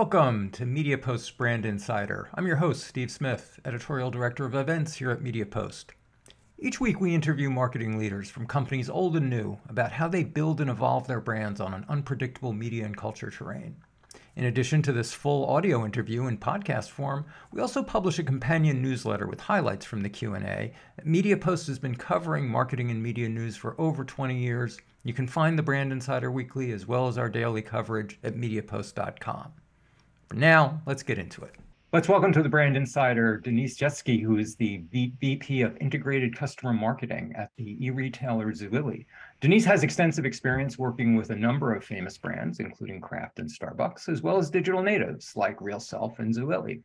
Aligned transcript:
Welcome 0.00 0.50
to 0.50 0.64
MediaPost's 0.64 1.32
Brand 1.32 1.66
Insider. 1.66 2.28
I'm 2.34 2.46
your 2.46 2.58
host, 2.58 2.84
Steve 2.86 3.10
Smith, 3.10 3.58
Editorial 3.64 4.12
Director 4.12 4.44
of 4.44 4.54
Events 4.54 4.94
here 4.94 5.10
at 5.10 5.24
MediaPost. 5.24 5.86
Each 6.56 6.80
week, 6.80 7.00
we 7.00 7.16
interview 7.16 7.50
marketing 7.50 7.98
leaders 7.98 8.30
from 8.30 8.46
companies 8.46 8.88
old 8.88 9.16
and 9.16 9.28
new 9.28 9.58
about 9.68 9.90
how 9.90 10.06
they 10.06 10.22
build 10.22 10.60
and 10.60 10.70
evolve 10.70 11.08
their 11.08 11.20
brands 11.20 11.60
on 11.60 11.74
an 11.74 11.84
unpredictable 11.88 12.52
media 12.52 12.84
and 12.84 12.96
culture 12.96 13.28
terrain. 13.28 13.74
In 14.36 14.44
addition 14.44 14.82
to 14.82 14.92
this 14.92 15.12
full 15.12 15.44
audio 15.46 15.84
interview 15.84 16.28
in 16.28 16.38
podcast 16.38 16.90
form, 16.90 17.26
we 17.50 17.60
also 17.60 17.82
publish 17.82 18.20
a 18.20 18.22
companion 18.22 18.80
newsletter 18.80 19.26
with 19.26 19.40
highlights 19.40 19.84
from 19.84 20.02
the 20.02 20.08
Q&A. 20.08 20.72
MediaPost 21.04 21.66
has 21.66 21.80
been 21.80 21.96
covering 21.96 22.48
marketing 22.48 22.92
and 22.92 23.02
media 23.02 23.28
news 23.28 23.56
for 23.56 23.74
over 23.80 24.04
20 24.04 24.38
years. 24.38 24.78
You 25.02 25.12
can 25.12 25.26
find 25.26 25.58
the 25.58 25.64
Brand 25.64 25.90
Insider 25.90 26.30
Weekly 26.30 26.70
as 26.70 26.86
well 26.86 27.08
as 27.08 27.18
our 27.18 27.28
daily 27.28 27.62
coverage 27.62 28.20
at 28.22 28.36
mediapost.com. 28.36 29.54
For 30.28 30.36
now, 30.36 30.82
let's 30.84 31.02
get 31.02 31.18
into 31.18 31.42
it. 31.42 31.54
Let's 31.90 32.06
welcome 32.06 32.34
to 32.34 32.42
the 32.42 32.50
Brand 32.50 32.76
Insider 32.76 33.38
Denise 33.38 33.78
Jaeschke, 33.78 34.22
who 34.22 34.36
is 34.36 34.56
the 34.56 34.82
VP 34.90 35.62
of 35.62 35.74
Integrated 35.80 36.36
Customer 36.36 36.74
Marketing 36.74 37.32
at 37.34 37.50
the 37.56 37.82
e-retailer 37.82 38.52
Zulily. 38.52 39.06
Denise 39.40 39.64
has 39.64 39.82
extensive 39.82 40.26
experience 40.26 40.78
working 40.78 41.16
with 41.16 41.30
a 41.30 41.34
number 41.34 41.74
of 41.74 41.82
famous 41.82 42.18
brands, 42.18 42.60
including 42.60 43.00
Kraft 43.00 43.38
and 43.38 43.48
Starbucks, 43.50 44.10
as 44.10 44.20
well 44.20 44.36
as 44.36 44.50
digital 44.50 44.82
natives 44.82 45.32
like 45.34 45.56
RealSelf 45.60 46.18
and 46.18 46.34
Zulily. 46.34 46.82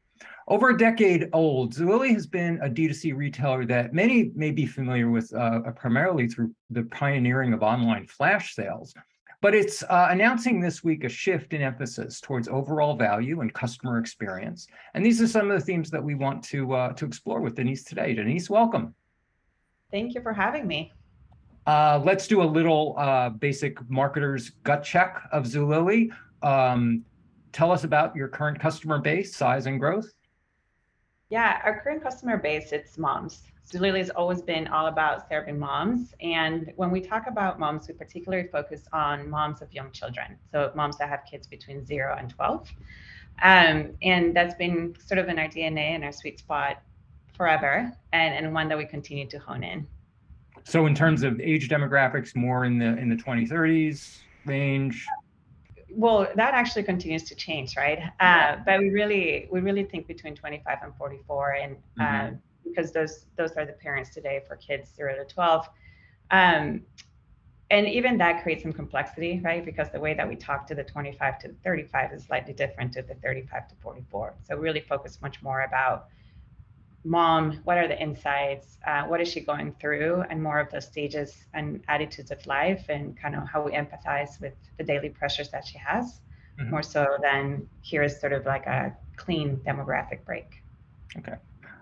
Over 0.47 0.69
a 0.69 0.77
decade 0.77 1.27
old, 1.33 1.73
Zulily 1.73 2.13
has 2.13 2.25
been 2.25 2.61
a 2.61 2.69
D2C 2.69 3.13
retailer 3.13 3.65
that 3.65 3.93
many 3.93 4.31
may 4.35 4.51
be 4.51 4.65
familiar 4.65 5.09
with 5.09 5.33
uh, 5.33 5.59
primarily 5.75 6.29
through 6.29 6.55
the 6.69 6.83
pioneering 6.83 7.51
of 7.51 7.61
online 7.61 8.07
flash 8.07 8.55
sales, 8.55 8.93
but 9.43 9.53
it's 9.53 9.83
uh, 9.83 10.07
announcing 10.09 10.61
this 10.61 10.85
week 10.85 11.03
a 11.03 11.09
shift 11.09 11.51
in 11.51 11.61
emphasis 11.61 12.21
towards 12.21 12.47
overall 12.47 12.95
value 12.95 13.41
and 13.41 13.53
customer 13.53 13.97
experience. 13.97 14.67
And 14.93 15.05
these 15.05 15.21
are 15.21 15.27
some 15.27 15.51
of 15.51 15.59
the 15.59 15.65
themes 15.65 15.89
that 15.89 16.01
we 16.01 16.15
want 16.15 16.41
to, 16.45 16.73
uh, 16.73 16.93
to 16.93 17.05
explore 17.05 17.41
with 17.41 17.55
Denise 17.55 17.83
today. 17.83 18.13
Denise, 18.13 18.49
welcome. 18.49 18.95
Thank 19.91 20.15
you 20.15 20.21
for 20.21 20.31
having 20.31 20.65
me. 20.65 20.93
Uh, 21.67 22.01
let's 22.05 22.25
do 22.25 22.41
a 22.41 22.45
little 22.45 22.95
uh, 22.97 23.31
basic 23.31 23.77
marketer's 23.89 24.51
gut 24.63 24.81
check 24.81 25.21
of 25.33 25.43
Zulily. 25.43 26.09
Um, 26.41 27.03
tell 27.51 27.69
us 27.69 27.83
about 27.83 28.15
your 28.15 28.29
current 28.29 28.61
customer 28.61 28.99
base, 28.99 29.35
size, 29.35 29.65
and 29.65 29.77
growth. 29.77 30.09
Yeah, 31.29 31.59
our 31.65 31.81
current 31.81 32.01
customer 32.01 32.37
base, 32.37 32.71
it's 32.71 32.97
moms. 32.97 33.41
Zulily 33.69 33.99
has 33.99 34.09
always 34.09 34.41
been 34.41 34.67
all 34.67 34.87
about 34.87 35.27
serving 35.29 35.57
moms. 35.57 36.13
And 36.21 36.71
when 36.75 36.91
we 36.91 37.01
talk 37.01 37.27
about 37.27 37.59
moms, 37.59 37.87
we 37.87 37.93
particularly 37.93 38.47
focus 38.47 38.81
on 38.91 39.29
moms 39.29 39.61
of 39.61 39.71
young 39.73 39.91
children. 39.91 40.37
So 40.51 40.71
moms 40.75 40.97
that 40.97 41.09
have 41.09 41.21
kids 41.29 41.47
between 41.47 41.85
zero 41.85 42.15
and 42.17 42.29
12. 42.29 42.69
Um, 43.41 43.93
and 44.01 44.35
that's 44.35 44.55
been 44.55 44.95
sort 45.03 45.17
of 45.17 45.27
in 45.27 45.39
our 45.39 45.47
DNA 45.47 45.95
and 45.95 46.03
our 46.03 46.11
sweet 46.11 46.39
spot 46.39 46.81
forever 47.35 47.91
and, 48.11 48.45
and 48.45 48.53
one 48.53 48.67
that 48.69 48.77
we 48.77 48.85
continue 48.85 49.27
to 49.27 49.39
hone 49.39 49.63
in. 49.63 49.87
So 50.65 50.85
in 50.85 50.95
terms 50.95 51.23
of 51.23 51.39
age 51.39 51.67
demographics, 51.69 52.35
more 52.35 52.65
in 52.65 52.77
the 52.77 52.97
in 52.97 53.09
the 53.09 53.17
20, 53.17 53.47
30s 53.47 54.19
range? 54.45 55.05
Well, 55.89 56.27
that 56.35 56.53
actually 56.53 56.83
continues 56.83 57.23
to 57.23 57.35
change, 57.35 57.75
right? 57.75 57.99
Uh, 58.19 58.57
but 58.65 58.79
we 58.79 58.89
really 58.89 59.47
we 59.51 59.59
really 59.59 59.83
think 59.83 60.07
between 60.07 60.35
25 60.35 60.77
and 60.83 60.95
44 60.95 61.51
and 61.51 61.75
mm-hmm. 61.75 62.01
uh, 62.01 62.37
because 62.73 62.91
those 62.91 63.25
those 63.35 63.51
are 63.51 63.65
the 63.65 63.73
parents 63.73 64.09
today 64.09 64.41
for 64.47 64.55
kids 64.55 64.89
zero 64.95 65.15
to 65.15 65.25
12 65.25 65.69
um, 66.31 66.81
and 67.71 67.87
even 67.87 68.17
that 68.17 68.43
creates 68.43 68.63
some 68.63 68.73
complexity 68.73 69.41
right? 69.43 69.65
Because 69.65 69.89
the 69.91 69.99
way 69.99 70.13
that 70.13 70.27
we 70.27 70.35
talk 70.35 70.67
to 70.67 70.75
the 70.75 70.83
25 70.83 71.39
to 71.39 71.49
35 71.63 72.13
is 72.13 72.23
slightly 72.23 72.53
different 72.53 72.93
to 72.93 73.01
the 73.01 73.15
35 73.15 73.67
to 73.69 73.75
44 73.81 74.33
so 74.43 74.55
really 74.57 74.81
focus 74.81 75.19
much 75.21 75.41
more 75.41 75.61
about 75.61 76.07
mom 77.05 77.59
what 77.65 77.77
are 77.77 77.87
the 77.87 78.01
insights 78.01 78.77
uh, 78.87 79.03
what 79.03 79.19
is 79.19 79.27
she 79.27 79.41
going 79.41 79.73
through 79.73 80.23
and 80.29 80.41
more 80.41 80.57
of 80.59 80.71
those 80.71 80.85
stages 80.85 81.45
and 81.53 81.83
attitudes 81.89 82.31
of 82.31 82.45
life 82.47 82.85
and 82.87 83.17
kind 83.19 83.35
of 83.35 83.45
how 83.45 83.61
we 83.61 83.73
empathize 83.73 84.39
with 84.39 84.53
the 84.77 84.83
daily 84.83 85.09
pressures 85.09 85.49
that 85.49 85.65
she 85.65 85.77
has. 85.77 86.21
Mm-hmm. 86.59 86.69
more 86.69 86.83
so 86.83 87.17
than 87.19 87.67
here 87.81 88.03
is 88.03 88.19
sort 88.19 88.31
of 88.31 88.45
like 88.45 88.67
a 88.67 88.95
clean 89.15 89.57
demographic 89.65 90.23
break. 90.23 90.61
Okay 91.17 91.33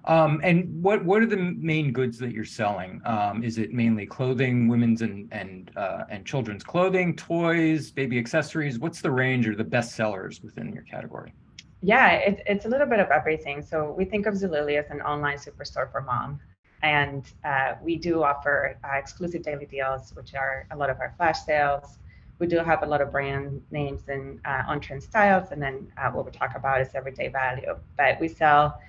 um, 0.06 0.41
and 0.44 0.84
what 0.84 1.03
what 1.06 1.22
are 1.22 1.28
the 1.28 1.38
main 1.38 1.91
goods 1.91 2.17
that 2.19 2.31
you're 2.31 2.44
selling? 2.44 3.01
Um, 3.06 3.44
is 3.44 3.57
it 3.57 3.72
mainly 3.72 4.06
clothing, 4.06 4.67
women's 4.67 5.01
and 5.01 5.28
and 5.31 5.72
uh, 5.78 6.03
and 6.09 6.25
children's 6.25 6.63
clothing, 6.63 7.16
toys, 7.16 7.91
baby 7.91 8.17
accessories? 8.17 8.79
What's 8.79 9.01
the 9.01 9.11
range 9.11 9.47
or 9.47 9.56
the 9.56 9.63
best 9.63 9.95
sellers 9.95 10.41
within 10.41 10.73
your 10.73 10.84
category? 10.84 11.34
Yeah, 11.81 12.13
it, 12.13 12.41
it's 12.45 12.66
a 12.66 12.69
little 12.69 12.88
bit 12.88 13.00
of 13.00 13.09
everything. 13.09 13.61
So 13.61 13.91
we 13.91 14.06
think 14.06 14.25
of 14.25 14.34
Zulily 14.35 14.78
as 14.78 14.90
an 14.90 15.01
online 15.01 15.38
superstore 15.38 15.91
for 15.91 16.01
mom, 16.01 16.40
and 16.81 17.23
uh, 17.44 17.75
we 17.84 17.95
do 17.95 18.23
offer 18.23 18.78
uh, 18.84 18.97
exclusive 18.97 19.44
daily 19.44 19.66
deals, 19.66 20.13
which 20.16 20.34
are 20.34 20.67
a 20.72 20.75
lot 20.75 20.90
of 20.90 21.00
our 21.00 21.13
flash 21.17 21.40
sales. 21.41 22.00
We 22.40 22.47
do 22.47 22.57
have 22.57 22.81
a 22.81 22.88
lot 22.88 23.01
of 23.01 23.11
brand 23.11 23.61
names 23.69 24.01
and 24.07 24.40
uh, 24.45 24.63
on-trend 24.67 25.03
styles, 25.03 25.51
and 25.51 25.61
then 25.61 25.91
uh, 25.97 26.09
what 26.09 26.25
we 26.25 26.31
talk 26.31 26.56
about 26.56 26.81
is 26.81 26.90
everyday 26.95 27.28
value. 27.28 27.75
But 27.97 28.19
we 28.19 28.28
sell 28.28 28.79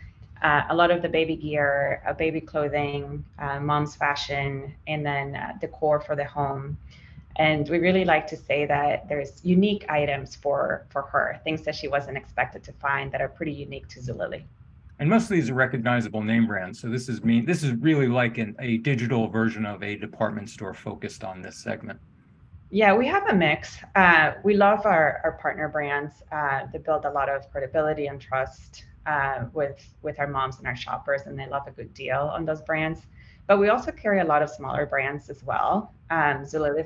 uh, 0.43 0.65
a 0.71 0.75
lot 0.75 0.91
of 0.91 1.03
the 1.03 1.09
baby 1.09 1.37
gear, 1.37 2.03
uh, 2.07 2.13
baby 2.13 2.41
clothing, 2.41 3.25
uh, 3.39 3.61
mom's 3.61 3.95
fashion, 3.95 4.75
and 4.89 5.07
then 5.07 5.37
uh, 5.37 5.53
decor 5.61 6.01
for 6.01 6.17
the 6.17 6.25
home. 6.25 6.77
And 7.37 7.69
we 7.69 7.79
really 7.79 8.05
like 8.05 8.27
to 8.27 8.37
say 8.37 8.67
that 8.67 9.09
there's 9.09 9.41
unique 9.45 9.87
items 9.89 10.35
for 10.37 10.85
for 10.91 11.03
her, 11.03 11.41
things 11.45 11.63
that 11.63 11.75
she 11.75 11.89
wasn't 11.89 12.19
expected 12.19 12.63
to 12.65 12.73
find 12.73 13.11
that 13.13 13.23
are 13.23 13.29
pretty 13.29 13.53
unique 13.53 13.89
to 13.89 14.01
Zulily. 14.01 14.43
And 14.99 15.09
most 15.09 15.25
of 15.25 15.31
these 15.31 15.49
are 15.49 15.55
recognizable 15.55 16.23
name 16.23 16.47
brands. 16.47 16.81
So 16.81 16.89
this 16.89 17.09
is 17.09 17.25
mean 17.25 17.47
this 17.47 17.63
is 17.63 17.73
really 17.77 18.09
like 18.09 18.37
an, 18.39 18.55
a 18.59 18.79
digital 18.79 19.29
version 19.29 19.65
of 19.65 19.83
a 19.83 19.97
department 19.97 20.51
store 20.51 20.75
focused 20.75 21.25
on 21.25 21.41
this 21.41 21.57
segment. 21.57 22.01
Yeah, 22.71 22.95
we 22.95 23.07
have 23.07 23.29
a 23.29 23.35
mix. 23.35 23.79
Uh, 23.95 24.33
we 24.45 24.55
love 24.55 24.87
our, 24.87 25.21
our 25.25 25.33
partner 25.33 25.69
brands. 25.69 26.15
Uh, 26.33 26.67
they 26.73 26.79
build 26.79 27.05
a 27.05 27.11
lot 27.11 27.29
of 27.29 27.51
credibility 27.53 28.07
and 28.07 28.19
trust 28.19 28.85
uh, 29.07 29.47
with 29.53 29.85
with 30.03 30.19
our 30.19 30.27
moms 30.27 30.59
and 30.59 30.67
our 30.67 30.77
shoppers, 30.77 31.23
and 31.27 31.39
they 31.39 31.49
love 31.49 31.67
a 31.67 31.71
good 31.71 31.93
deal 31.95 32.31
on 32.33 32.45
those 32.45 32.63
brands. 32.63 33.01
But 33.47 33.59
we 33.59 33.69
also 33.69 33.91
carry 33.91 34.21
a 34.21 34.25
lot 34.25 34.43
of 34.43 34.51
smaller 34.51 34.87
brands 34.87 35.29
as 35.29 35.43
well. 35.43 35.93
Um, 36.11 36.45
Zulily 36.45 36.85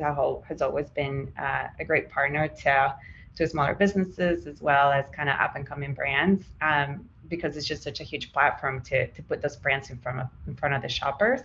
has 0.48 0.62
always 0.62 0.90
been 0.90 1.32
uh, 1.38 1.68
a 1.78 1.84
great 1.84 2.08
partner 2.08 2.48
to 2.48 2.96
to 3.36 3.46
smaller 3.46 3.74
businesses 3.74 4.46
as 4.46 4.62
well 4.62 4.90
as 4.90 5.10
kind 5.10 5.28
of 5.28 5.38
up 5.38 5.56
and 5.56 5.66
coming 5.66 5.92
brands 5.92 6.46
um, 6.62 7.06
because 7.28 7.54
it's 7.56 7.66
just 7.66 7.82
such 7.82 8.00
a 8.00 8.04
huge 8.04 8.32
platform 8.32 8.80
to 8.82 9.06
to 9.08 9.22
put 9.22 9.42
those 9.42 9.56
brands 9.56 9.90
in 9.90 9.98
front 9.98 10.20
of 10.20 10.28
in 10.46 10.54
front 10.56 10.74
of 10.74 10.82
the 10.82 10.88
shoppers. 10.88 11.42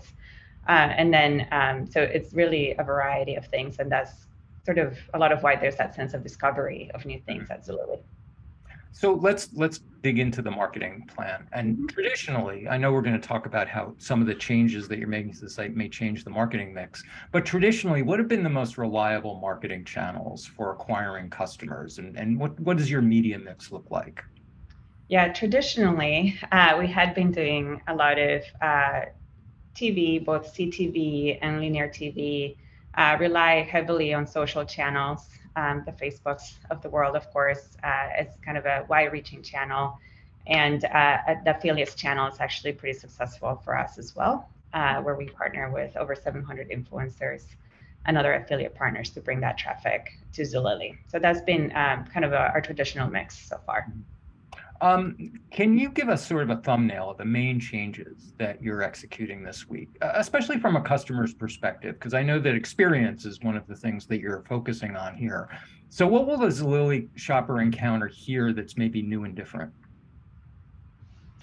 Uh, 0.68 0.94
and 0.96 1.14
then 1.14 1.48
um, 1.52 1.86
so 1.88 2.02
it's 2.02 2.34
really 2.34 2.76
a 2.78 2.84
variety 2.84 3.36
of 3.36 3.46
things, 3.48 3.80
and 3.80 3.92
that's 3.92 4.28
sort 4.64 4.78
of 4.78 4.98
a 5.14 5.20
lot 5.20 5.32
of 5.32 5.42
why 5.44 5.56
there's 5.56 5.76
that 5.76 5.96
sense 5.96 6.14
of 6.14 6.24
discovery 6.24 6.90
of 6.94 7.06
new 7.06 7.20
things 7.20 7.50
at 7.50 7.66
Zulily. 7.66 8.00
So 8.92 9.14
let's 9.14 9.50
let's 9.54 9.80
dig 10.02 10.20
into 10.20 10.42
the 10.42 10.52
marketing 10.52 11.08
plan. 11.14 11.48
And 11.54 11.76
mm-hmm. 11.76 11.86
traditionally, 11.88 12.68
I 12.68 12.78
know 12.78 12.92
we're 12.92 13.02
going 13.02 13.20
to 13.20 13.28
talk 13.28 13.46
about 13.46 13.68
how 13.68 13.96
some 13.98 14.22
of 14.22 14.28
the 14.28 14.36
changes 14.36 14.88
that 14.88 15.00
you're 15.00 15.08
making 15.08 15.34
to 15.34 15.42
the 15.42 15.50
site 15.50 15.76
may 15.76 15.90
change 15.90 16.24
the 16.24 16.30
marketing 16.30 16.74
mix. 16.74 17.04
But 17.32 17.46
traditionally, 17.46 18.02
what 18.02 18.20
have 18.20 18.28
been 18.28 18.44
the 18.44 18.50
most 18.50 18.78
reliable 18.78 19.40
marketing 19.40 19.86
channels 19.86 20.46
for 20.46 20.72
acquiring 20.72 21.30
customers, 21.30 21.98
and 22.00 22.18
and 22.18 22.38
what 22.40 22.60
what 22.60 22.78
does 22.78 22.92
your 22.92 23.02
media 23.02 23.40
mix 23.40 23.72
look 23.72 23.86
like? 23.90 24.24
Yeah, 25.08 25.34
traditionally, 25.34 26.40
uh, 26.52 26.78
we 26.80 26.88
had 26.88 27.14
been 27.14 27.32
doing 27.32 27.82
a 27.88 27.96
lot 27.96 28.18
of 28.18 28.44
uh, 28.62 29.02
TV, 29.76 30.24
both 30.24 30.54
CTV 30.56 31.40
and 31.42 31.60
linear 31.60 31.90
TV. 31.90 32.56
Uh, 32.96 33.18
rely 33.20 33.62
heavily 33.62 34.14
on 34.14 34.28
social 34.28 34.66
channels 34.66 35.30
um, 35.56 35.84
the 35.86 35.92
Facebooks 35.92 36.56
of 36.70 36.82
the 36.82 36.90
world, 36.90 37.16
of 37.16 37.30
course, 37.32 37.78
uh, 37.84 38.08
it's 38.18 38.38
kind 38.44 38.58
of 38.58 38.66
a 38.66 38.86
wide-reaching 38.90 39.42
channel, 39.44 39.98
and 40.48 40.86
uh, 40.86 41.18
the 41.44 41.56
affiliates 41.58 41.96
channel 41.96 42.28
is 42.28 42.40
actually 42.40 42.74
pretty 42.74 42.98
successful 42.98 43.62
for 43.64 43.78
us 43.78 43.98
as 43.98 44.16
well, 44.16 44.50
uh, 44.74 45.02
where 45.02 45.16
we 45.16 45.28
partner 45.28 45.70
with 45.72 45.96
over 45.98 46.16
700 46.16 46.70
influencers 46.70 47.46
and 48.06 48.18
other 48.18 48.34
affiliate 48.34 48.74
partners 48.76 49.12
to 49.12 49.22
bring 49.22 49.40
that 49.42 49.58
traffic 49.58 50.18
to 50.34 50.42
Zulily. 50.42 50.98
So 51.08 51.20
that's 51.20 51.42
been 51.42 51.72
um, 51.76 52.06
kind 52.06 52.26
of 52.26 52.32
a, 52.32 52.52
our 52.52 52.62
traditional 52.62 53.10
mix 53.10 53.38
so 53.38 53.60
far. 53.66 53.92
Um, 54.82 55.34
can 55.52 55.78
you 55.78 55.90
give 55.90 56.10
us 56.10 56.28
sort 56.28 56.42
of 56.42 56.50
a 56.50 56.62
thumbnail 56.62 57.12
of 57.12 57.18
the 57.20 57.26
main 57.26 57.60
changes 57.60 58.34
that 58.40 58.64
you're 58.64 58.82
executing 58.82 59.44
this 59.44 59.70
week, 59.70 59.90
uh, 60.02 60.14
especially 60.16 60.60
from 60.60 60.76
a 60.76 60.82
customer's 60.82 61.36
perspective? 61.36 62.00
Because 62.00 62.16
I 62.16 62.24
know 62.24 62.40
that 62.40 62.56
experience 62.56 63.26
is 63.26 63.40
one 63.42 63.56
of 63.56 63.68
the 63.68 63.76
things 63.76 64.08
that 64.08 64.20
you're 64.20 64.44
focusing 64.50 64.96
on 64.96 65.16
here. 65.16 65.50
So, 65.90 66.08
what 66.08 66.26
will 66.26 66.38
the 66.38 66.48
Zulily 66.48 67.10
shopper 67.16 67.62
encounter 67.62 68.08
here 68.08 68.54
that's 68.54 68.76
maybe 68.76 69.04
new 69.04 69.24
and 69.24 69.36
different? 69.36 69.72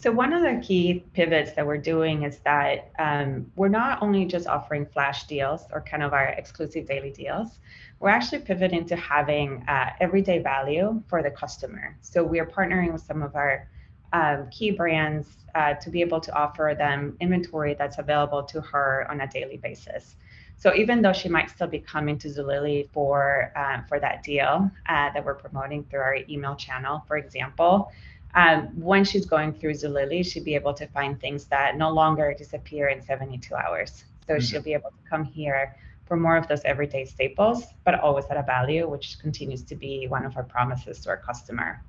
So 0.00 0.12
one 0.12 0.32
of 0.32 0.42
the 0.42 0.64
key 0.64 1.02
pivots 1.12 1.54
that 1.54 1.66
we're 1.66 1.76
doing 1.76 2.22
is 2.22 2.38
that 2.44 2.92
um, 3.00 3.50
we're 3.56 3.68
not 3.68 4.00
only 4.00 4.26
just 4.26 4.46
offering 4.46 4.86
flash 4.86 5.24
deals 5.24 5.62
or 5.72 5.80
kind 5.80 6.04
of 6.04 6.12
our 6.12 6.28
exclusive 6.28 6.86
daily 6.86 7.10
deals, 7.10 7.58
we're 7.98 8.10
actually 8.10 8.42
pivoting 8.42 8.86
to 8.86 8.96
having 8.96 9.64
uh, 9.66 9.90
everyday 9.98 10.38
value 10.38 11.02
for 11.08 11.20
the 11.20 11.32
customer. 11.32 11.96
So 12.00 12.22
we 12.22 12.38
are 12.38 12.46
partnering 12.46 12.92
with 12.92 13.02
some 13.02 13.22
of 13.22 13.34
our 13.34 13.68
um, 14.12 14.48
key 14.52 14.70
brands 14.70 15.26
uh, 15.56 15.74
to 15.74 15.90
be 15.90 16.00
able 16.00 16.20
to 16.20 16.32
offer 16.32 16.76
them 16.78 17.16
inventory 17.20 17.74
that's 17.74 17.98
available 17.98 18.44
to 18.44 18.60
her 18.60 19.04
on 19.10 19.22
a 19.22 19.26
daily 19.26 19.56
basis. 19.56 20.14
So 20.56 20.74
even 20.74 21.02
though 21.02 21.12
she 21.12 21.28
might 21.28 21.50
still 21.50 21.68
be 21.68 21.78
coming 21.78 22.18
to 22.18 22.28
Zulily 22.28 22.88
for 22.90 23.52
uh, 23.54 23.82
for 23.88 24.00
that 24.00 24.24
deal 24.24 24.70
uh, 24.88 25.10
that 25.12 25.24
we're 25.24 25.34
promoting 25.34 25.84
through 25.84 26.00
our 26.00 26.18
email 26.28 26.56
channel, 26.56 27.04
for 27.06 27.16
example, 27.16 27.92
um, 28.34 28.68
when 28.80 29.04
she's 29.04 29.26
going 29.26 29.52
through 29.52 29.72
Zulily, 29.72 30.24
she'll 30.24 30.44
be 30.44 30.54
able 30.54 30.74
to 30.74 30.86
find 30.88 31.20
things 31.20 31.46
that 31.46 31.76
no 31.76 31.90
longer 31.90 32.34
disappear 32.36 32.88
in 32.88 33.02
72 33.02 33.54
hours. 33.54 34.04
So 34.26 34.34
mm-hmm. 34.34 34.40
she'll 34.40 34.62
be 34.62 34.74
able 34.74 34.90
to 34.90 35.08
come 35.08 35.24
here 35.24 35.74
for 36.06 36.16
more 36.16 36.36
of 36.36 36.48
those 36.48 36.62
everyday 36.64 37.04
staples, 37.04 37.64
but 37.84 37.98
always 38.00 38.24
at 38.30 38.36
a 38.36 38.42
value, 38.42 38.88
which 38.88 39.18
continues 39.18 39.62
to 39.62 39.74
be 39.74 40.06
one 40.08 40.24
of 40.24 40.36
our 40.36 40.42
promises 40.42 41.00
to 41.00 41.10
our 41.10 41.18
customer. 41.18 41.82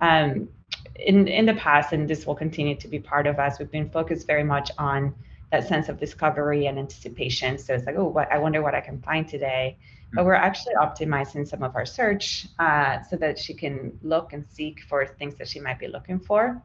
Um, 0.00 0.48
in, 0.96 1.28
in 1.28 1.46
the 1.46 1.54
past, 1.54 1.92
and 1.92 2.08
this 2.08 2.26
will 2.26 2.34
continue 2.34 2.76
to 2.76 2.88
be 2.88 2.98
part 2.98 3.26
of 3.26 3.38
us, 3.38 3.58
we've 3.58 3.70
been 3.70 3.90
focused 3.90 4.26
very 4.26 4.44
much 4.44 4.70
on 4.78 5.14
that 5.52 5.68
sense 5.68 5.88
of 5.88 5.98
discovery 5.98 6.66
and 6.66 6.78
anticipation. 6.78 7.58
So 7.58 7.74
it's 7.74 7.86
like, 7.86 7.96
oh, 7.96 8.08
what, 8.08 8.30
I 8.32 8.38
wonder 8.38 8.60
what 8.60 8.74
I 8.74 8.80
can 8.80 9.00
find 9.02 9.28
today 9.28 9.76
but 10.12 10.24
we're 10.24 10.34
actually 10.34 10.74
optimizing 10.74 11.46
some 11.46 11.62
of 11.62 11.74
our 11.74 11.86
search 11.86 12.46
uh, 12.58 13.02
so 13.02 13.16
that 13.16 13.38
she 13.38 13.54
can 13.54 13.98
look 14.02 14.32
and 14.32 14.44
seek 14.48 14.82
for 14.88 15.06
things 15.06 15.34
that 15.36 15.48
she 15.48 15.60
might 15.60 15.78
be 15.78 15.88
looking 15.88 16.20
for. 16.20 16.62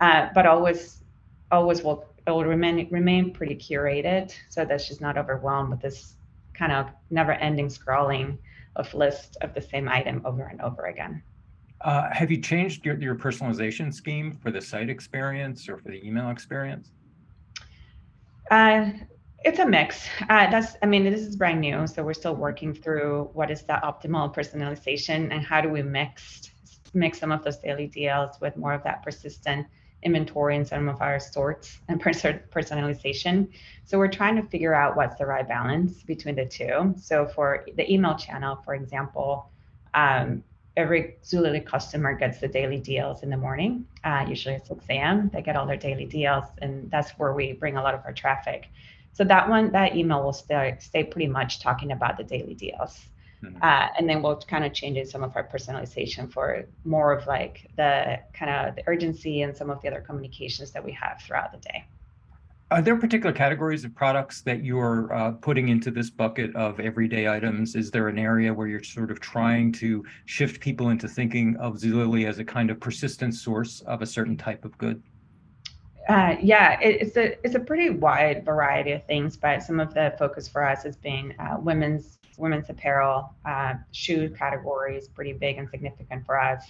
Uh, 0.00 0.28
but 0.34 0.46
always, 0.46 1.02
always 1.50 1.82
will 1.82 2.04
it 2.26 2.30
will 2.30 2.44
remain 2.44 2.88
remain 2.90 3.32
pretty 3.32 3.56
curated 3.56 4.34
so 4.50 4.64
that 4.64 4.80
she's 4.80 5.00
not 5.00 5.16
overwhelmed 5.16 5.70
with 5.70 5.80
this 5.80 6.14
kind 6.52 6.72
of 6.72 6.90
never-ending 7.10 7.68
scrolling 7.68 8.36
of 8.76 8.92
list 8.92 9.36
of 9.40 9.54
the 9.54 9.60
same 9.60 9.88
item 9.88 10.20
over 10.24 10.44
and 10.44 10.60
over 10.60 10.86
again. 10.86 11.22
Uh, 11.82 12.08
have 12.12 12.30
you 12.30 12.40
changed 12.40 12.84
your, 12.84 13.00
your 13.00 13.14
personalization 13.14 13.94
scheme 13.94 14.36
for 14.42 14.50
the 14.50 14.60
site 14.60 14.90
experience 14.90 15.68
or 15.68 15.78
for 15.78 15.88
the 15.90 16.04
email 16.04 16.30
experience? 16.30 16.90
It's 19.44 19.60
a 19.60 19.66
mix. 19.66 20.06
Uh, 20.28 20.50
that's, 20.50 20.76
I 20.82 20.86
mean, 20.86 21.04
this 21.04 21.20
is 21.20 21.36
brand 21.36 21.60
new, 21.60 21.86
so 21.86 22.02
we're 22.02 22.14
still 22.14 22.34
working 22.34 22.74
through 22.74 23.30
what 23.34 23.50
is 23.50 23.62
the 23.62 23.74
optimal 23.84 24.34
personalization 24.34 25.32
and 25.32 25.44
how 25.44 25.60
do 25.60 25.68
we 25.68 25.82
mix 25.82 26.50
mix 26.94 27.18
some 27.18 27.32
of 27.32 27.44
those 27.44 27.58
daily 27.58 27.86
deals 27.86 28.40
with 28.40 28.56
more 28.56 28.72
of 28.72 28.82
that 28.82 29.02
persistent 29.02 29.66
inventory 30.02 30.56
in 30.56 30.64
some 30.64 30.88
of 30.88 31.00
our 31.02 31.18
sorts 31.18 31.78
and 31.88 32.00
personalization. 32.02 33.48
So 33.84 33.98
we're 33.98 34.08
trying 34.08 34.36
to 34.36 34.42
figure 34.42 34.74
out 34.74 34.96
what's 34.96 35.16
the 35.16 35.26
right 35.26 35.46
balance 35.46 36.02
between 36.02 36.36
the 36.36 36.46
two. 36.46 36.94
So 36.98 37.26
for 37.26 37.66
the 37.76 37.92
email 37.92 38.16
channel, 38.16 38.56
for 38.64 38.74
example, 38.74 39.50
um, 39.94 40.44
every 40.76 41.16
Zulily 41.24 41.64
customer 41.64 42.14
gets 42.14 42.38
the 42.38 42.46
daily 42.46 42.78
deals 42.78 43.24
in 43.24 43.30
the 43.30 43.36
morning, 43.36 43.84
uh, 44.04 44.24
usually 44.28 44.54
at 44.54 44.66
6 44.66 44.84
a.m. 44.90 45.30
They 45.32 45.42
get 45.42 45.56
all 45.56 45.66
their 45.66 45.76
daily 45.76 46.06
deals, 46.06 46.44
and 46.62 46.88
that's 46.90 47.10
where 47.12 47.32
we 47.32 47.52
bring 47.52 47.76
a 47.76 47.82
lot 47.82 47.94
of 47.94 48.00
our 48.04 48.12
traffic. 48.12 48.68
So 49.12 49.24
that 49.24 49.48
one, 49.48 49.72
that 49.72 49.96
email 49.96 50.22
will 50.22 50.32
stay, 50.32 50.76
stay 50.80 51.04
pretty 51.04 51.26
much 51.26 51.60
talking 51.60 51.92
about 51.92 52.16
the 52.16 52.24
daily 52.24 52.54
deals. 52.54 53.00
Mm-hmm. 53.42 53.62
Uh, 53.62 53.88
and 53.98 54.08
then 54.08 54.22
we'll 54.22 54.36
kind 54.36 54.64
of 54.64 54.72
change 54.72 54.96
in 54.96 55.06
some 55.06 55.22
of 55.22 55.36
our 55.36 55.46
personalization 55.46 56.30
for 56.32 56.64
more 56.84 57.12
of 57.12 57.26
like 57.26 57.70
the 57.76 58.18
kind 58.32 58.50
of 58.50 58.74
the 58.74 58.82
urgency 58.86 59.42
and 59.42 59.56
some 59.56 59.70
of 59.70 59.80
the 59.82 59.88
other 59.88 60.00
communications 60.00 60.72
that 60.72 60.84
we 60.84 60.92
have 60.92 61.20
throughout 61.20 61.52
the 61.52 61.58
day. 61.58 61.86
Are 62.70 62.82
there 62.82 62.96
particular 62.96 63.32
categories 63.32 63.84
of 63.84 63.94
products 63.94 64.42
that 64.42 64.62
you're 64.62 65.10
uh, 65.14 65.32
putting 65.32 65.68
into 65.68 65.90
this 65.90 66.10
bucket 66.10 66.54
of 66.54 66.80
everyday 66.80 67.26
items? 67.26 67.74
Is 67.74 67.90
there 67.90 68.08
an 68.08 68.18
area 68.18 68.52
where 68.52 68.66
you're 68.66 68.82
sort 68.82 69.10
of 69.10 69.20
trying 69.20 69.72
to 69.72 70.04
shift 70.26 70.60
people 70.60 70.90
into 70.90 71.08
thinking 71.08 71.56
of 71.56 71.76
Zulily 71.76 72.28
as 72.28 72.40
a 72.40 72.44
kind 72.44 72.70
of 72.70 72.78
persistent 72.78 73.34
source 73.34 73.80
of 73.82 74.02
a 74.02 74.06
certain 74.06 74.36
type 74.36 74.66
of 74.66 74.76
good? 74.76 75.02
Uh, 76.08 76.36
yeah, 76.40 76.80
it, 76.80 77.02
it's 77.02 77.16
a 77.18 77.44
it's 77.44 77.54
a 77.54 77.60
pretty 77.60 77.90
wide 77.90 78.42
variety 78.44 78.92
of 78.92 79.04
things, 79.06 79.36
but 79.36 79.62
some 79.62 79.78
of 79.78 79.92
the 79.92 80.14
focus 80.18 80.48
for 80.48 80.66
us 80.66 80.82
has 80.82 80.96
been 80.96 81.34
uh, 81.38 81.58
women's 81.60 82.18
women's 82.38 82.70
apparel, 82.70 83.34
uh, 83.44 83.74
shoe 83.92 84.30
categories, 84.30 85.08
pretty 85.08 85.34
big 85.34 85.58
and 85.58 85.68
significant 85.68 86.24
for 86.24 86.40
us. 86.40 86.64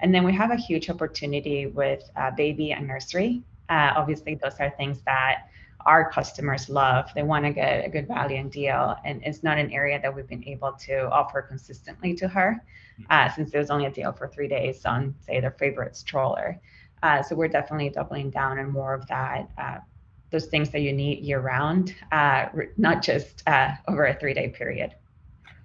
And 0.00 0.12
then 0.12 0.24
we 0.24 0.32
have 0.32 0.50
a 0.50 0.56
huge 0.56 0.90
opportunity 0.90 1.66
with 1.66 2.02
uh, 2.16 2.32
baby 2.32 2.72
and 2.72 2.88
nursery. 2.88 3.44
Uh, 3.68 3.92
obviously, 3.94 4.34
those 4.34 4.54
are 4.58 4.70
things 4.70 5.00
that 5.06 5.48
our 5.86 6.10
customers 6.10 6.68
love. 6.68 7.08
They 7.14 7.22
want 7.22 7.44
to 7.44 7.52
get 7.52 7.84
a 7.84 7.88
good 7.88 8.08
value 8.08 8.36
and 8.36 8.50
deal, 8.50 8.96
and 9.04 9.22
it's 9.24 9.44
not 9.44 9.58
an 9.58 9.70
area 9.70 10.00
that 10.00 10.12
we've 10.14 10.26
been 10.26 10.46
able 10.48 10.72
to 10.86 11.08
offer 11.10 11.42
consistently 11.42 12.14
to 12.14 12.26
her, 12.26 12.64
uh, 13.10 13.28
since 13.30 13.52
it 13.52 13.58
was 13.58 13.70
only 13.70 13.86
a 13.86 13.90
deal 13.90 14.12
for 14.12 14.26
three 14.26 14.48
days 14.48 14.84
on, 14.84 15.14
say, 15.20 15.40
their 15.40 15.52
favorite 15.52 15.96
stroller. 15.96 16.60
Uh, 17.02 17.22
so 17.22 17.34
we're 17.34 17.48
definitely 17.48 17.90
doubling 17.90 18.30
down 18.30 18.58
on 18.58 18.70
more 18.70 18.94
of 18.94 19.06
that, 19.08 19.50
uh, 19.58 19.78
those 20.30 20.46
things 20.46 20.70
that 20.70 20.80
you 20.80 20.92
need 20.92 21.18
year 21.18 21.40
round, 21.40 21.94
uh, 22.12 22.46
not 22.76 23.02
just 23.02 23.42
uh, 23.48 23.72
over 23.88 24.06
a 24.06 24.14
three 24.14 24.34
day 24.34 24.48
period. 24.48 24.94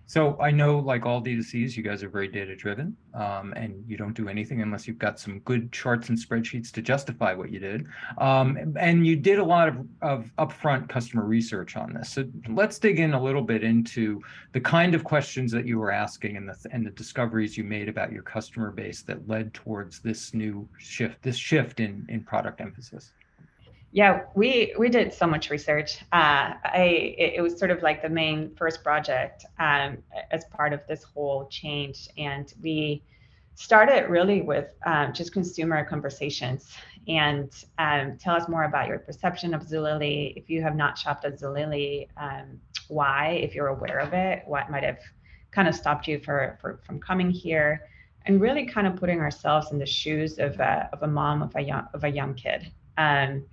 So 0.07 0.39
I 0.39 0.51
know, 0.51 0.79
like 0.79 1.05
all 1.05 1.21
D2Cs, 1.21 1.75
you 1.75 1.83
guys 1.83 2.01
are 2.01 2.07
very 2.07 2.29
data 2.29 2.55
driven, 2.55 2.95
um, 3.13 3.51
and 3.57 3.83
you 3.85 3.97
don't 3.97 4.13
do 4.13 4.29
anything 4.29 4.61
unless 4.61 4.87
you've 4.87 4.97
got 4.97 5.19
some 5.19 5.39
good 5.39 5.69
charts 5.73 6.07
and 6.07 6.17
spreadsheets 6.17 6.71
to 6.71 6.81
justify 6.81 7.33
what 7.33 7.51
you 7.51 7.59
did. 7.59 7.85
Um, 8.17 8.73
and 8.79 9.05
you 9.05 9.17
did 9.17 9.37
a 9.37 9.43
lot 9.43 9.67
of, 9.67 9.85
of 10.01 10.31
upfront 10.39 10.87
customer 10.87 11.25
research 11.25 11.75
on 11.75 11.93
this. 11.93 12.09
So 12.09 12.23
let's 12.47 12.79
dig 12.79 12.99
in 12.99 13.15
a 13.15 13.21
little 13.21 13.41
bit 13.41 13.65
into 13.65 14.21
the 14.53 14.61
kind 14.61 14.95
of 14.95 15.03
questions 15.03 15.51
that 15.51 15.67
you 15.67 15.77
were 15.77 15.91
asking 15.91 16.37
and 16.37 16.47
the 16.47 16.55
and 16.71 16.85
the 16.85 16.91
discoveries 16.91 17.57
you 17.57 17.65
made 17.65 17.89
about 17.89 18.13
your 18.13 18.23
customer 18.23 18.71
base 18.71 19.01
that 19.01 19.27
led 19.27 19.53
towards 19.53 19.99
this 19.99 20.33
new 20.33 20.69
shift, 20.77 21.21
this 21.21 21.35
shift 21.35 21.81
in 21.81 22.05
in 22.07 22.23
product 22.23 22.61
emphasis. 22.61 23.11
Yeah, 23.97 24.25
we 24.35 24.75
we 24.77 24.89
did 24.89 25.11
so 25.11 25.25
much 25.25 25.49
research. 25.49 26.03
Uh, 26.13 26.53
I 26.63 27.15
it, 27.17 27.33
it, 27.37 27.41
was 27.41 27.57
sort 27.57 27.71
of 27.71 27.81
like 27.81 28.03
the 28.03 28.09
main 28.09 28.53
first 28.55 28.83
project 28.83 29.43
um, 29.57 29.97
as 30.29 30.45
part 30.55 30.71
of 30.71 30.81
this 30.87 31.01
whole 31.01 31.47
change, 31.47 32.07
and 32.15 32.53
we 32.61 33.01
started 33.55 34.07
really 34.07 34.43
with 34.43 34.67
um, 34.85 35.13
just 35.13 35.33
consumer 35.33 35.83
conversations 35.83 36.77
and 37.07 37.49
um, 37.79 38.19
tell 38.19 38.35
us 38.35 38.47
more 38.47 38.65
about 38.65 38.87
your 38.87 38.99
perception 38.99 39.55
of 39.55 39.63
Zulily. 39.63 40.31
If 40.35 40.47
you 40.47 40.61
have 40.61 40.75
not 40.75 40.95
shopped 40.95 41.25
at 41.25 41.39
Zulily, 41.39 42.07
um, 42.17 42.61
why? 42.89 43.39
If 43.41 43.55
you're 43.55 43.69
aware 43.69 43.97
of 43.97 44.13
it, 44.13 44.43
what 44.45 44.69
might 44.69 44.83
have 44.83 44.99
kind 45.49 45.67
of 45.67 45.73
stopped 45.73 46.07
you 46.07 46.19
for, 46.19 46.59
for 46.61 46.79
from 46.85 46.99
coming 46.99 47.31
here? 47.31 47.89
And 48.27 48.39
really 48.39 48.67
kind 48.67 48.85
of 48.85 48.95
putting 48.95 49.21
ourselves 49.21 49.71
in 49.71 49.79
the 49.79 49.87
shoes 49.87 50.37
of 50.37 50.59
a, 50.59 50.87
of 50.93 51.01
a 51.01 51.07
mom 51.07 51.41
of 51.41 51.55
a 51.55 51.61
young 51.61 51.87
of 51.95 52.03
a 52.03 52.09
young 52.09 52.35
kid. 52.35 52.71
Um, 52.99 53.43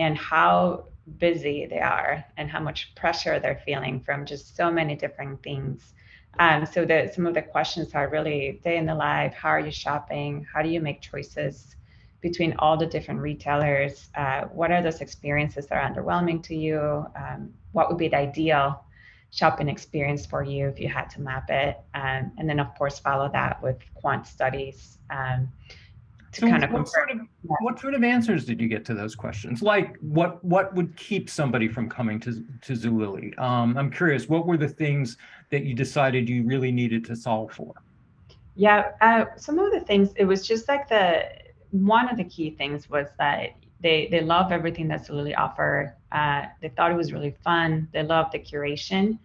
and 0.00 0.16
how 0.16 0.86
busy 1.18 1.66
they 1.66 1.78
are 1.78 2.24
and 2.38 2.50
how 2.50 2.58
much 2.58 2.94
pressure 2.94 3.38
they're 3.38 3.62
feeling 3.66 4.00
from 4.00 4.24
just 4.24 4.56
so 4.56 4.70
many 4.70 4.96
different 4.96 5.40
things. 5.42 5.92
Um, 6.38 6.64
so 6.64 6.84
that 6.86 7.14
some 7.14 7.26
of 7.26 7.34
the 7.34 7.42
questions 7.42 7.94
are 7.94 8.08
really 8.08 8.60
day 8.64 8.76
in 8.78 8.86
the 8.86 8.94
life, 8.94 9.34
how 9.34 9.50
are 9.50 9.60
you 9.60 9.70
shopping? 9.70 10.46
How 10.52 10.62
do 10.62 10.68
you 10.68 10.80
make 10.80 11.02
choices 11.02 11.76
between 12.22 12.54
all 12.60 12.76
the 12.76 12.86
different 12.86 13.20
retailers? 13.20 14.08
Uh, 14.14 14.42
what 14.44 14.70
are 14.70 14.82
those 14.82 15.00
experiences 15.00 15.66
that 15.66 15.76
are 15.76 15.90
underwhelming 15.90 16.42
to 16.44 16.54
you? 16.54 17.04
Um, 17.16 17.52
what 17.72 17.88
would 17.88 17.98
be 17.98 18.08
the 18.08 18.16
ideal 18.16 18.84
shopping 19.30 19.68
experience 19.68 20.24
for 20.24 20.42
you 20.42 20.68
if 20.68 20.80
you 20.80 20.88
had 20.88 21.10
to 21.10 21.20
map 21.20 21.50
it? 21.50 21.78
Um, 21.94 22.32
and 22.38 22.48
then 22.48 22.58
of 22.60 22.74
course 22.76 22.98
follow 23.00 23.28
that 23.32 23.62
with 23.62 23.78
quant 23.94 24.26
studies. 24.26 24.98
To 26.32 26.40
so 26.42 26.46
kind 26.48 26.62
of 26.62 26.70
what 26.70 26.88
sort 26.88 27.10
of 27.10 27.18
what 27.42 27.80
sort 27.80 27.94
of 27.94 28.04
answers 28.04 28.44
did 28.44 28.60
you 28.60 28.68
get 28.68 28.84
to 28.84 28.94
those 28.94 29.16
questions? 29.16 29.62
Like 29.62 29.96
what 29.98 30.42
what 30.44 30.72
would 30.74 30.96
keep 30.96 31.28
somebody 31.28 31.66
from 31.66 31.88
coming 31.88 32.20
to 32.20 32.44
to 32.62 32.72
Zulily? 32.74 33.36
Um, 33.38 33.76
I'm 33.76 33.90
curious. 33.90 34.28
What 34.28 34.46
were 34.46 34.56
the 34.56 34.68
things 34.68 35.16
that 35.50 35.64
you 35.64 35.74
decided 35.74 36.28
you 36.28 36.44
really 36.44 36.70
needed 36.70 37.04
to 37.06 37.16
solve 37.16 37.52
for? 37.52 37.74
Yeah, 38.54 38.92
uh, 39.00 39.24
some 39.36 39.58
of 39.58 39.72
the 39.72 39.80
things. 39.80 40.12
It 40.16 40.24
was 40.24 40.46
just 40.46 40.68
like 40.68 40.88
the 40.88 41.24
one 41.72 42.08
of 42.08 42.16
the 42.16 42.24
key 42.24 42.50
things 42.50 42.88
was 42.88 43.08
that 43.18 43.56
they 43.80 44.06
they 44.12 44.20
love 44.20 44.52
everything 44.52 44.86
that 44.88 45.06
Zulily 45.06 45.36
offer. 45.36 45.96
Uh, 46.12 46.42
they 46.60 46.68
thought 46.68 46.92
it 46.92 46.96
was 46.96 47.12
really 47.12 47.34
fun. 47.42 47.88
They 47.92 48.04
loved 48.04 48.32
the 48.32 48.38
curation 48.38 49.18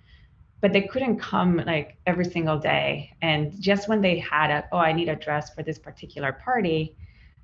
but 0.65 0.73
they 0.73 0.81
couldn't 0.81 1.19
come 1.19 1.57
like 1.57 1.95
every 2.07 2.25
single 2.25 2.57
day. 2.57 3.15
And 3.21 3.53
just 3.61 3.87
when 3.87 4.01
they 4.01 4.17
had 4.17 4.49
a, 4.49 4.67
oh, 4.71 4.79
I 4.79 4.93
need 4.93 5.09
a 5.09 5.15
dress 5.15 5.53
for 5.53 5.61
this 5.61 5.77
particular 5.77 6.31
party, 6.31 6.95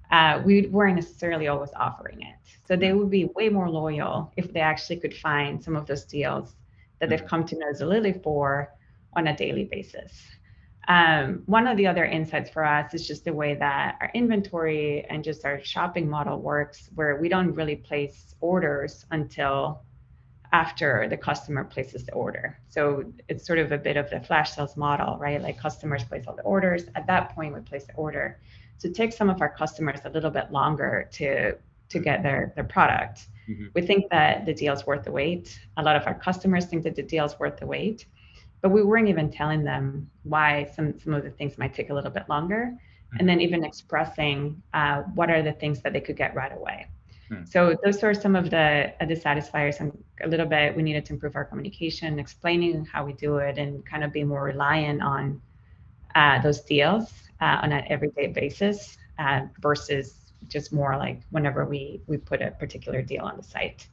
uh, 0.10 0.42
we 0.44 0.66
weren't 0.66 0.96
necessarily 0.96 1.48
always 1.48 1.70
offering 1.76 2.24
it. 2.24 2.34
So 2.68 2.76
they 2.76 2.94
would 2.94 3.12
be 3.12 3.26
way 3.26 3.50
more 3.50 3.70
loyal 3.70 4.34
if 4.38 4.52
they 4.52 4.62
actually 4.62 4.96
could 4.96 5.16
find 5.16 5.64
some 5.64 5.76
of 5.76 5.86
those 5.86 6.04
deals 6.04 6.56
that 6.98 7.10
they've 7.10 7.24
come 7.24 7.46
to 7.46 7.60
know 7.60 7.72
Zulily 7.72 8.24
for 8.24 8.74
on 9.16 9.28
a 9.28 9.38
daily 9.38 9.66
basis. 9.66 10.14
Um, 10.88 11.44
one 11.46 11.68
of 11.68 11.78
the 11.78 11.86
other 11.86 12.06
insights 12.06 12.50
for 12.50 12.66
us 12.66 12.96
is 12.96 13.08
just 13.08 13.24
the 13.24 13.34
way 13.34 13.54
that 13.54 14.00
our 14.02 14.10
inventory 14.16 15.06
and 15.12 15.24
just 15.24 15.46
our 15.46 15.64
shopping 15.64 16.10
model 16.10 16.42
works, 16.42 16.90
where 16.96 17.18
we 17.22 17.30
don't 17.30 17.54
really 17.54 17.76
place 17.76 18.34
orders 18.42 19.06
until 19.12 19.84
after 20.52 21.08
the 21.10 21.18
customer 21.18 21.64
places 21.64 22.06
the 22.06 22.14
order. 22.14 22.58
So 22.68 23.06
it's 23.30 23.46
sort 23.46 23.60
of 23.60 23.72
a 23.72 23.78
bit 23.78 23.98
of 23.98 24.10
the 24.10 24.20
flash 24.20 24.52
sales 24.52 24.76
model, 24.76 25.18
right? 25.18 25.42
Like 25.42 25.58
customers 25.58 26.04
place 26.04 26.26
all 26.28 26.36
the 26.36 26.44
orders. 26.44 26.84
At 26.96 27.08
that 27.08 27.34
point, 27.34 27.54
we 27.54 27.62
place 27.62 27.86
the 27.86 27.94
order. 27.94 28.40
So 28.78 28.90
it 28.90 28.96
takes 28.96 29.16
some 29.16 29.30
of 29.30 29.42
our 29.42 29.50
customers 29.50 30.00
a 30.06 30.10
little 30.10 30.32
bit 30.32 30.52
longer 30.52 31.10
to 31.14 31.56
to 31.90 32.00
get 32.00 32.24
their 32.24 32.52
their 32.56 32.64
product. 32.64 33.28
Mm-hmm. 33.48 33.68
We 33.74 33.82
think 33.82 34.10
that 34.12 34.46
the 34.46 34.54
deal's 34.54 34.86
worth 34.86 35.04
the 35.04 35.12
wait. 35.12 35.60
A 35.78 35.84
lot 35.84 35.96
of 35.96 36.06
our 36.06 36.16
customers 36.16 36.66
think 36.66 36.84
that 36.84 36.96
the 36.96 37.04
deal's 37.04 37.40
worth 37.40 37.58
the 37.58 37.68
wait, 37.68 38.06
but 38.62 38.70
we 38.70 38.84
weren't 38.84 39.08
even 39.08 39.32
telling 39.32 39.64
them 39.64 40.10
why 40.24 40.70
some 40.76 41.00
some 41.00 41.14
of 41.14 41.24
the 41.24 41.32
things 41.32 41.58
might 41.58 41.74
take 41.74 41.90
a 41.90 41.94
little 41.94 42.12
bit 42.12 42.28
longer, 42.28 42.72
mm-hmm. 42.74 43.18
and 43.20 43.30
then 43.30 43.40
even 43.40 43.64
expressing 43.64 44.62
uh, 44.74 45.04
what 45.16 45.30
are 45.30 45.42
the 45.42 45.54
things 45.54 45.82
that 45.82 45.94
they 45.94 46.02
could 46.02 46.18
get 46.18 46.36
right 46.36 46.52
away. 46.52 46.88
Hmm. 47.32 47.46
So 47.46 47.78
those 47.84 48.04
are 48.04 48.14
some 48.14 48.36
of 48.36 48.50
the 48.50 48.94
uh, 49.00 49.06
dissatisfiers, 49.06 49.80
and 49.80 49.98
a 50.22 50.28
little 50.28 50.46
bit 50.46 50.76
we 50.76 50.84
needed 50.84 51.06
to 51.06 51.14
improve 51.14 51.38
our 51.38 51.46
communication, 51.46 52.20
explaining 52.20 52.84
how 52.86 53.06
we 53.06 53.14
do 53.14 53.38
it, 53.38 53.58
and 53.58 53.86
kind 53.86 54.04
of 54.04 54.12
be 54.12 54.26
more 54.26 54.44
reliant 54.44 55.02
on 55.02 55.42
uh, 56.16 56.42
those 56.42 56.60
deals 56.62 57.14
uh, 57.40 57.60
on 57.64 57.72
an 57.72 57.86
everyday 57.88 58.28
basis 58.28 58.98
uh, 59.18 59.42
versus 59.62 60.34
just 60.50 60.74
more 60.74 60.98
like 60.98 61.22
whenever 61.30 61.64
we 61.64 62.02
we 62.08 62.18
put 62.18 62.42
a 62.42 62.52
particular 62.52 63.02
deal 63.02 63.24
on 63.24 63.38
the 63.38 63.44
site. 63.44 63.88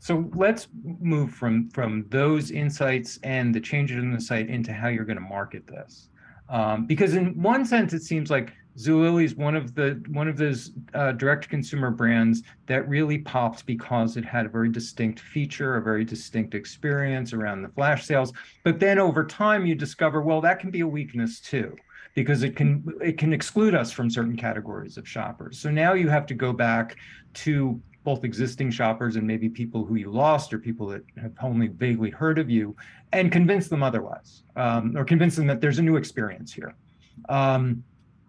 So 0.00 0.28
let's 0.34 0.66
move 0.82 1.30
from 1.30 1.70
from 1.70 2.06
those 2.08 2.50
insights 2.50 3.20
and 3.22 3.54
the 3.54 3.60
changes 3.60 3.98
in 3.98 4.10
the 4.10 4.20
site 4.20 4.48
into 4.48 4.72
how 4.72 4.88
you're 4.88 5.04
going 5.04 5.16
to 5.16 5.28
market 5.38 5.64
this, 5.68 6.08
um, 6.48 6.86
because 6.86 7.14
in 7.14 7.40
one 7.40 7.64
sense 7.64 7.92
it 7.92 8.02
seems 8.02 8.30
like 8.30 8.52
Zulily 8.76 9.24
is 9.24 9.34
one 9.36 9.54
of 9.54 9.74
the 9.74 10.02
one 10.08 10.26
of 10.26 10.36
those 10.36 10.72
uh, 10.94 11.12
direct 11.12 11.48
consumer 11.48 11.90
brands 11.90 12.42
that 12.66 12.88
really 12.88 13.18
popped 13.18 13.66
because 13.66 14.16
it 14.16 14.24
had 14.24 14.46
a 14.46 14.48
very 14.48 14.68
distinct 14.68 15.20
feature, 15.20 15.76
a 15.76 15.82
very 15.82 16.04
distinct 16.04 16.54
experience 16.54 17.32
around 17.32 17.62
the 17.62 17.68
flash 17.68 18.04
sales. 18.04 18.32
But 18.64 18.80
then 18.80 18.98
over 18.98 19.24
time, 19.24 19.64
you 19.64 19.74
discover, 19.74 20.22
well, 20.22 20.40
that 20.40 20.58
can 20.58 20.70
be 20.70 20.80
a 20.80 20.86
weakness 20.86 21.40
too, 21.40 21.76
because 22.14 22.42
it 22.42 22.56
can 22.56 22.84
it 23.00 23.16
can 23.16 23.32
exclude 23.32 23.74
us 23.74 23.92
from 23.92 24.10
certain 24.10 24.36
categories 24.36 24.96
of 24.96 25.08
shoppers. 25.08 25.58
So 25.58 25.70
now 25.70 25.94
you 25.94 26.08
have 26.08 26.26
to 26.26 26.34
go 26.34 26.52
back 26.52 26.96
to 27.34 27.80
both 28.02 28.24
existing 28.24 28.70
shoppers 28.70 29.16
and 29.16 29.26
maybe 29.26 29.48
people 29.48 29.86
who 29.86 29.94
you 29.94 30.10
lost 30.10 30.52
or 30.52 30.58
people 30.58 30.86
that 30.88 31.02
have 31.22 31.32
only 31.42 31.68
vaguely 31.68 32.10
heard 32.10 32.38
of 32.38 32.50
you, 32.50 32.76
and 33.12 33.32
convince 33.32 33.68
them 33.68 33.82
otherwise, 33.82 34.42
um, 34.56 34.94
or 34.96 35.04
convince 35.04 35.36
them 35.36 35.46
that 35.46 35.60
there's 35.60 35.78
a 35.78 35.82
new 35.82 35.96
experience 35.96 36.52
here. 36.52 36.74
Um, 37.28 37.82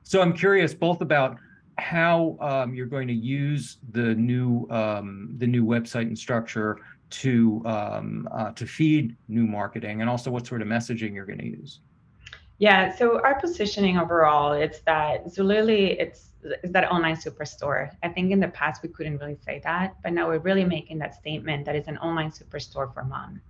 so 0.06 0.22
I'm 0.22 0.34
curious 0.34 0.74
both 0.74 1.02
about 1.02 1.38
how 1.78 2.38
um, 2.40 2.74
you're 2.74 2.86
going 2.86 3.08
to 3.08 3.14
use 3.14 3.78
the 3.92 4.14
new 4.16 4.68
um, 4.70 5.34
the 5.38 5.48
new 5.48 5.66
website 5.66 6.04
and 6.04 6.18
structure 6.18 6.78
to 7.10 7.62
um, 7.66 8.30
uh, 8.32 8.52
to 8.52 8.66
feed 8.68 9.18
new 9.28 9.46
marketing, 9.46 10.02
and 10.02 10.10
also 10.10 10.30
what 10.30 10.46
sort 10.46 10.62
of 10.62 10.68
messaging 10.68 11.14
you're 11.14 11.26
going 11.26 11.40
to 11.40 11.48
use. 11.48 11.82
Yeah, 12.60 12.96
so 12.96 13.20
our 13.22 13.40
positioning 13.40 13.98
overall, 13.98 14.54
it's 14.54 14.80
that 14.82 15.26
Zulily, 15.26 16.00
it's 16.00 16.30
is 16.64 16.72
that 16.72 16.90
online 16.92 17.16
superstore. 17.16 17.90
I 18.04 18.10
think 18.10 18.32
in 18.32 18.40
the 18.40 18.48
past 18.50 18.84
we 18.84 18.90
couldn't 18.90 19.18
really 19.18 19.38
say 19.44 19.60
that, 19.64 19.96
but 20.04 20.14
now 20.14 20.28
we're 20.28 20.38
really 20.38 20.64
making 20.64 21.00
that 21.00 21.16
statement 21.16 21.66
that 21.66 21.76
it's 21.76 21.88
an 21.88 21.98
online 21.98 22.30
superstore 22.30 22.94
for 22.94 23.04
mom. 23.04 23.42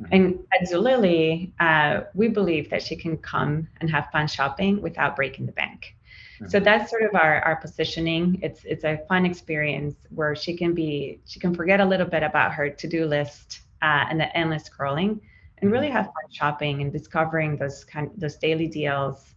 Mm-hmm. 0.00 0.14
And 0.14 0.38
at 0.52 0.68
Zulily, 0.68 1.52
uh, 1.60 2.02
we 2.14 2.26
believe 2.28 2.68
that 2.70 2.82
she 2.82 2.96
can 2.96 3.16
come 3.18 3.68
and 3.80 3.88
have 3.88 4.08
fun 4.10 4.26
shopping 4.26 4.82
without 4.82 5.14
breaking 5.14 5.46
the 5.46 5.52
bank. 5.52 5.94
So 6.48 6.56
mm-hmm. 6.56 6.64
that's 6.64 6.90
sort 6.90 7.02
of 7.02 7.14
our, 7.14 7.40
our 7.42 7.56
positioning. 7.56 8.38
It's 8.42 8.64
it's 8.64 8.84
a 8.84 8.98
fun 9.08 9.26
experience 9.26 9.96
where 10.08 10.34
she 10.34 10.56
can 10.56 10.74
be 10.74 11.20
she 11.26 11.38
can 11.38 11.54
forget 11.54 11.80
a 11.80 11.84
little 11.84 12.06
bit 12.06 12.22
about 12.22 12.54
her 12.54 12.70
to-do 12.70 13.06
list 13.06 13.60
uh, 13.82 14.06
and 14.08 14.18
the 14.18 14.34
endless 14.36 14.68
scrolling 14.68 15.20
and 15.58 15.70
really 15.70 15.88
mm-hmm. 15.88 15.96
have 15.96 16.06
fun 16.06 16.30
shopping 16.30 16.80
and 16.80 16.92
discovering 16.92 17.56
those 17.56 17.84
kind 17.84 18.10
those 18.16 18.36
daily 18.36 18.68
deals 18.68 19.34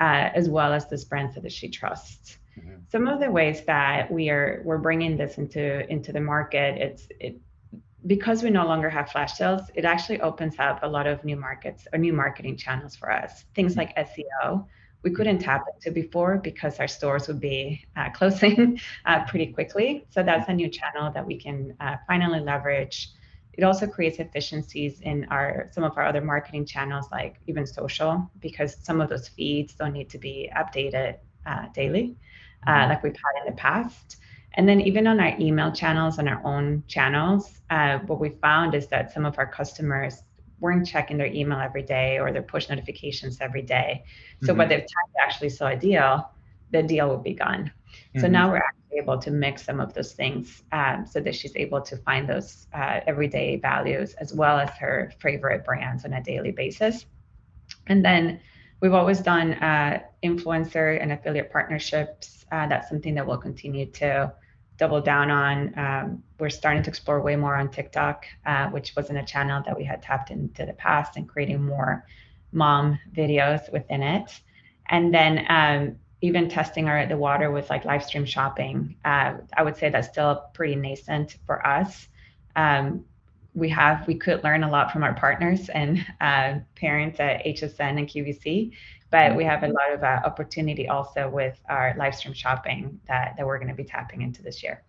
uh, 0.00 0.30
as 0.34 0.48
well 0.48 0.72
as 0.72 0.88
those 0.88 1.04
brands 1.04 1.36
that 1.36 1.52
she 1.52 1.68
trusts. 1.68 2.38
Mm-hmm. 2.58 2.80
Some 2.90 3.06
of 3.06 3.20
the 3.20 3.30
ways 3.30 3.64
that 3.66 4.10
we 4.10 4.28
are 4.28 4.62
we're 4.64 4.78
bringing 4.78 5.16
this 5.16 5.38
into 5.38 5.88
into 5.88 6.10
the 6.12 6.20
market 6.20 6.78
it's 6.78 7.06
it 7.20 7.38
because 8.06 8.42
we 8.42 8.50
no 8.50 8.66
longer 8.66 8.88
have 8.88 9.10
flash 9.10 9.34
sales, 9.34 9.62
it 9.74 9.84
actually 9.84 10.20
opens 10.20 10.58
up 10.58 10.80
a 10.82 10.88
lot 10.88 11.06
of 11.06 11.22
new 11.24 11.36
markets 11.36 11.86
or 11.92 11.98
new 11.98 12.12
marketing 12.12 12.56
channels 12.56 12.96
for 12.96 13.10
us. 13.10 13.44
Things 13.54 13.76
like 13.76 13.94
SEO, 13.96 14.66
we 15.02 15.10
couldn't 15.10 15.38
tap 15.38 15.64
into 15.74 15.90
before 15.90 16.38
because 16.38 16.78
our 16.78 16.88
stores 16.88 17.28
would 17.28 17.40
be 17.40 17.84
uh, 17.96 18.10
closing 18.14 18.80
uh, 19.06 19.24
pretty 19.24 19.52
quickly. 19.52 20.06
So 20.10 20.22
that's 20.22 20.48
a 20.48 20.52
new 20.52 20.68
channel 20.68 21.10
that 21.12 21.26
we 21.26 21.36
can 21.36 21.74
uh, 21.80 21.96
finally 22.06 22.40
leverage. 22.40 23.10
It 23.54 23.64
also 23.64 23.86
creates 23.86 24.18
efficiencies 24.18 25.00
in 25.00 25.26
our 25.30 25.68
some 25.72 25.84
of 25.84 25.96
our 25.98 26.04
other 26.04 26.20
marketing 26.20 26.66
channels, 26.66 27.06
like 27.10 27.36
even 27.46 27.66
social, 27.66 28.30
because 28.40 28.76
some 28.82 29.00
of 29.00 29.08
those 29.08 29.28
feeds 29.28 29.74
don't 29.74 29.92
need 29.92 30.08
to 30.10 30.18
be 30.18 30.50
updated 30.56 31.16
uh, 31.46 31.66
daily, 31.74 32.16
uh, 32.66 32.70
mm-hmm. 32.70 32.90
like 32.90 33.02
we've 33.02 33.16
had 33.16 33.46
in 33.46 33.52
the 33.52 33.56
past. 33.60 34.16
And 34.54 34.68
then 34.68 34.80
even 34.80 35.06
on 35.06 35.20
our 35.20 35.36
email 35.38 35.70
channels, 35.72 36.18
on 36.18 36.26
our 36.26 36.44
own 36.44 36.82
channels, 36.88 37.60
uh, 37.70 37.98
what 37.98 38.18
we 38.18 38.30
found 38.30 38.74
is 38.74 38.88
that 38.88 39.12
some 39.12 39.24
of 39.24 39.38
our 39.38 39.46
customers 39.46 40.22
weren't 40.60 40.86
checking 40.86 41.16
their 41.16 41.26
email 41.26 41.58
every 41.58 41.82
day 41.82 42.18
or 42.18 42.32
their 42.32 42.42
push 42.42 42.68
notifications 42.68 43.38
every 43.40 43.62
day. 43.62 44.04
So 44.42 44.48
mm-hmm. 44.48 44.58
by 44.58 44.64
the 44.66 44.76
time 44.76 45.06
they 45.14 45.22
actually 45.22 45.48
saw 45.50 45.68
a 45.68 45.76
deal, 45.76 46.30
the 46.70 46.82
deal 46.82 47.08
would 47.08 47.24
be 47.24 47.34
gone. 47.34 47.72
Mm-hmm. 47.90 48.20
So 48.20 48.28
now 48.28 48.50
we're 48.50 48.58
actually 48.58 48.98
able 48.98 49.18
to 49.18 49.30
mix 49.30 49.64
some 49.64 49.80
of 49.80 49.94
those 49.94 50.12
things 50.12 50.62
um, 50.72 51.06
so 51.06 51.20
that 51.20 51.34
she's 51.34 51.56
able 51.56 51.80
to 51.80 51.96
find 51.96 52.28
those 52.28 52.66
uh, 52.74 53.00
everyday 53.06 53.56
values 53.56 54.14
as 54.14 54.32
well 54.34 54.58
as 54.58 54.70
her 54.78 55.12
favorite 55.18 55.64
brands 55.64 56.04
on 56.04 56.12
a 56.12 56.22
daily 56.22 56.52
basis. 56.52 57.06
And 57.86 58.04
then 58.04 58.40
we've 58.80 58.94
always 58.94 59.20
done 59.20 59.54
uh, 59.54 60.00
influencer 60.22 61.00
and 61.00 61.12
affiliate 61.12 61.52
partnerships. 61.52 62.44
Uh, 62.52 62.66
that's 62.66 62.88
something 62.88 63.14
that 63.14 63.26
we'll 63.26 63.38
continue 63.38 63.86
to 63.86 64.32
double 64.80 65.00
down 65.02 65.30
on. 65.30 65.78
Um, 65.78 66.22
we're 66.40 66.48
starting 66.48 66.82
to 66.82 66.88
explore 66.88 67.20
way 67.20 67.36
more 67.36 67.54
on 67.54 67.70
TikTok, 67.70 68.24
uh, 68.46 68.68
which 68.70 68.96
wasn't 68.96 69.18
a 69.18 69.22
channel 69.24 69.62
that 69.66 69.76
we 69.76 69.84
had 69.84 70.02
tapped 70.02 70.30
into 70.30 70.64
the 70.64 70.72
past, 70.72 71.16
and 71.16 71.28
creating 71.28 71.62
more 71.62 72.06
mom 72.50 72.98
videos 73.14 73.70
within 73.70 74.02
it. 74.02 74.40
And 74.88 75.14
then 75.14 75.44
um, 75.48 75.96
even 76.22 76.48
testing 76.48 76.88
our 76.88 77.06
the 77.06 77.16
water 77.16 77.50
with 77.50 77.68
like 77.68 77.84
live 77.84 78.02
stream 78.02 78.24
shopping. 78.24 78.96
Uh, 79.04 79.34
I 79.54 79.62
would 79.62 79.76
say 79.76 79.90
that's 79.90 80.08
still 80.08 80.46
pretty 80.54 80.76
nascent 80.76 81.36
for 81.46 81.64
us. 81.64 82.08
Um, 82.56 83.04
we 83.54 83.68
have 83.68 84.06
we 84.06 84.14
could 84.14 84.42
learn 84.44 84.62
a 84.62 84.70
lot 84.70 84.92
from 84.92 85.02
our 85.02 85.14
partners 85.14 85.68
and 85.70 86.04
uh, 86.20 86.54
parents 86.76 87.18
at 87.20 87.44
HSN 87.44 87.98
and 87.98 88.08
QVC, 88.08 88.72
but 89.10 89.34
we 89.34 89.44
have 89.44 89.62
a 89.64 89.68
lot 89.68 89.92
of 89.92 90.02
uh, 90.02 90.20
opportunity 90.24 90.88
also 90.88 91.28
with 91.28 91.60
our 91.68 91.94
live 91.98 92.14
stream 92.14 92.34
shopping 92.34 93.00
that, 93.08 93.34
that 93.36 93.46
we're 93.46 93.58
going 93.58 93.68
to 93.68 93.74
be 93.74 93.84
tapping 93.84 94.22
into 94.22 94.42
this 94.42 94.62
year. 94.62 94.84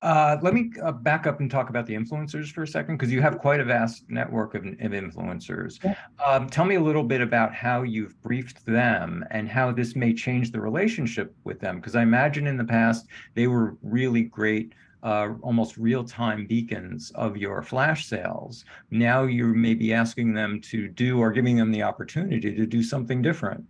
Uh, 0.00 0.36
let 0.42 0.54
me 0.54 0.70
uh, 0.82 0.92
back 0.92 1.26
up 1.26 1.40
and 1.40 1.50
talk 1.50 1.70
about 1.70 1.84
the 1.84 1.94
influencers 1.94 2.52
for 2.52 2.62
a 2.62 2.66
second, 2.66 2.96
because 2.96 3.12
you 3.12 3.20
have 3.20 3.38
quite 3.38 3.58
a 3.58 3.64
vast 3.64 4.04
network 4.08 4.54
of, 4.54 4.64
of 4.64 4.92
influencers. 4.92 5.82
Yeah. 5.82 5.96
Um, 6.24 6.48
tell 6.48 6.64
me 6.64 6.76
a 6.76 6.80
little 6.80 7.02
bit 7.02 7.20
about 7.20 7.52
how 7.52 7.82
you've 7.82 8.20
briefed 8.22 8.64
them 8.64 9.24
and 9.32 9.48
how 9.48 9.72
this 9.72 9.96
may 9.96 10.14
change 10.14 10.52
the 10.52 10.60
relationship 10.60 11.34
with 11.42 11.58
them, 11.58 11.76
because 11.76 11.96
I 11.96 12.02
imagine 12.02 12.46
in 12.46 12.56
the 12.56 12.64
past 12.64 13.06
they 13.34 13.48
were 13.48 13.76
really 13.82 14.22
great 14.22 14.72
uh, 15.02 15.30
almost 15.42 15.76
real-time 15.76 16.46
beacons 16.46 17.12
of 17.14 17.36
your 17.36 17.62
flash 17.62 18.06
sales. 18.06 18.64
Now 18.90 19.24
you 19.24 19.46
may 19.54 19.74
be 19.74 19.92
asking 19.92 20.34
them 20.34 20.60
to 20.62 20.88
do 20.88 21.18
or 21.18 21.30
giving 21.32 21.56
them 21.56 21.70
the 21.70 21.82
opportunity 21.82 22.54
to 22.54 22.66
do 22.66 22.82
something 22.82 23.22
different. 23.22 23.64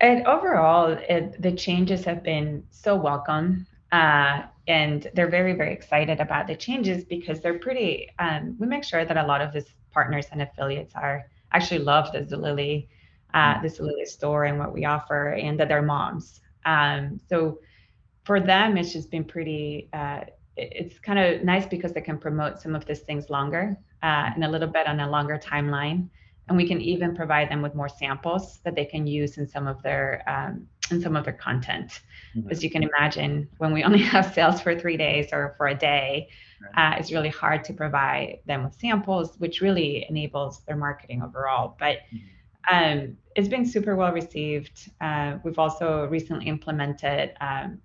And 0.00 0.26
overall, 0.26 0.96
it, 1.08 1.40
the 1.42 1.52
changes 1.52 2.04
have 2.04 2.22
been 2.22 2.64
so 2.70 2.94
welcome. 2.94 3.66
Uh, 3.90 4.42
and 4.66 5.10
they're 5.14 5.30
very, 5.30 5.54
very 5.54 5.72
excited 5.72 6.20
about 6.20 6.46
the 6.46 6.54
changes 6.54 7.04
because 7.04 7.40
they're 7.40 7.58
pretty, 7.58 8.08
um, 8.18 8.54
we 8.58 8.66
make 8.66 8.84
sure 8.84 9.04
that 9.04 9.16
a 9.16 9.26
lot 9.26 9.40
of 9.40 9.52
these 9.52 9.74
partners 9.90 10.26
and 10.30 10.42
affiliates 10.42 10.94
are 10.94 11.24
actually 11.52 11.78
love 11.78 12.12
the 12.12 12.20
Zulily, 12.20 12.86
uh, 13.32 13.54
mm. 13.54 13.62
the 13.62 13.68
Zulily 13.68 14.06
store 14.06 14.44
and 14.44 14.58
what 14.58 14.74
we 14.74 14.84
offer 14.84 15.30
and 15.30 15.58
that 15.58 15.68
they're 15.68 15.82
moms. 15.82 16.40
Um, 16.66 17.18
so 17.28 17.60
for 18.28 18.40
them, 18.40 18.76
it's 18.76 18.92
just 18.92 19.10
been 19.10 19.24
pretty. 19.24 19.88
Uh, 19.94 20.20
it's 20.58 20.98
kind 20.98 21.18
of 21.18 21.44
nice 21.44 21.66
because 21.66 21.92
they 21.94 22.02
can 22.02 22.18
promote 22.18 22.60
some 22.60 22.74
of 22.74 22.84
these 22.84 23.00
things 23.00 23.30
longer 23.30 23.74
uh, 24.02 24.26
and 24.34 24.44
a 24.44 24.48
little 24.48 24.68
bit 24.68 24.86
on 24.86 25.00
a 25.00 25.08
longer 25.08 25.38
timeline, 25.38 26.08
and 26.46 26.56
we 26.56 26.68
can 26.68 26.78
even 26.82 27.16
provide 27.16 27.48
them 27.50 27.62
with 27.62 27.74
more 27.74 27.88
samples 27.88 28.60
that 28.64 28.74
they 28.74 28.84
can 28.84 29.06
use 29.06 29.38
in 29.38 29.48
some 29.48 29.66
of 29.66 29.82
their 29.82 30.22
um, 30.34 30.66
in 30.90 31.00
some 31.00 31.16
of 31.16 31.24
their 31.24 31.38
content. 31.48 32.02
Mm-hmm. 32.36 32.50
As 32.50 32.62
you 32.62 32.70
can 32.70 32.82
imagine, 32.82 33.48
when 33.56 33.72
we 33.72 33.82
only 33.82 34.02
have 34.14 34.34
sales 34.34 34.60
for 34.60 34.78
three 34.78 34.98
days 34.98 35.30
or 35.32 35.54
for 35.56 35.68
a 35.68 35.74
day, 35.74 36.28
right. 36.60 36.94
uh, 36.94 36.98
it's 36.98 37.10
really 37.10 37.30
hard 37.30 37.64
to 37.64 37.72
provide 37.72 38.40
them 38.44 38.62
with 38.62 38.74
samples, 38.74 39.38
which 39.38 39.62
really 39.62 40.04
enables 40.10 40.60
their 40.66 40.76
marketing 40.76 41.22
overall. 41.22 41.76
But 41.78 41.96
mm-hmm 42.12 42.36
Um, 42.70 43.16
it's 43.34 43.48
been 43.48 43.64
super 43.64 43.96
well 43.96 44.12
received. 44.12 44.90
Uh, 45.00 45.38
we've 45.42 45.58
also 45.58 46.06
recently 46.06 46.46
implemented 46.46 47.32
um, 47.40 47.80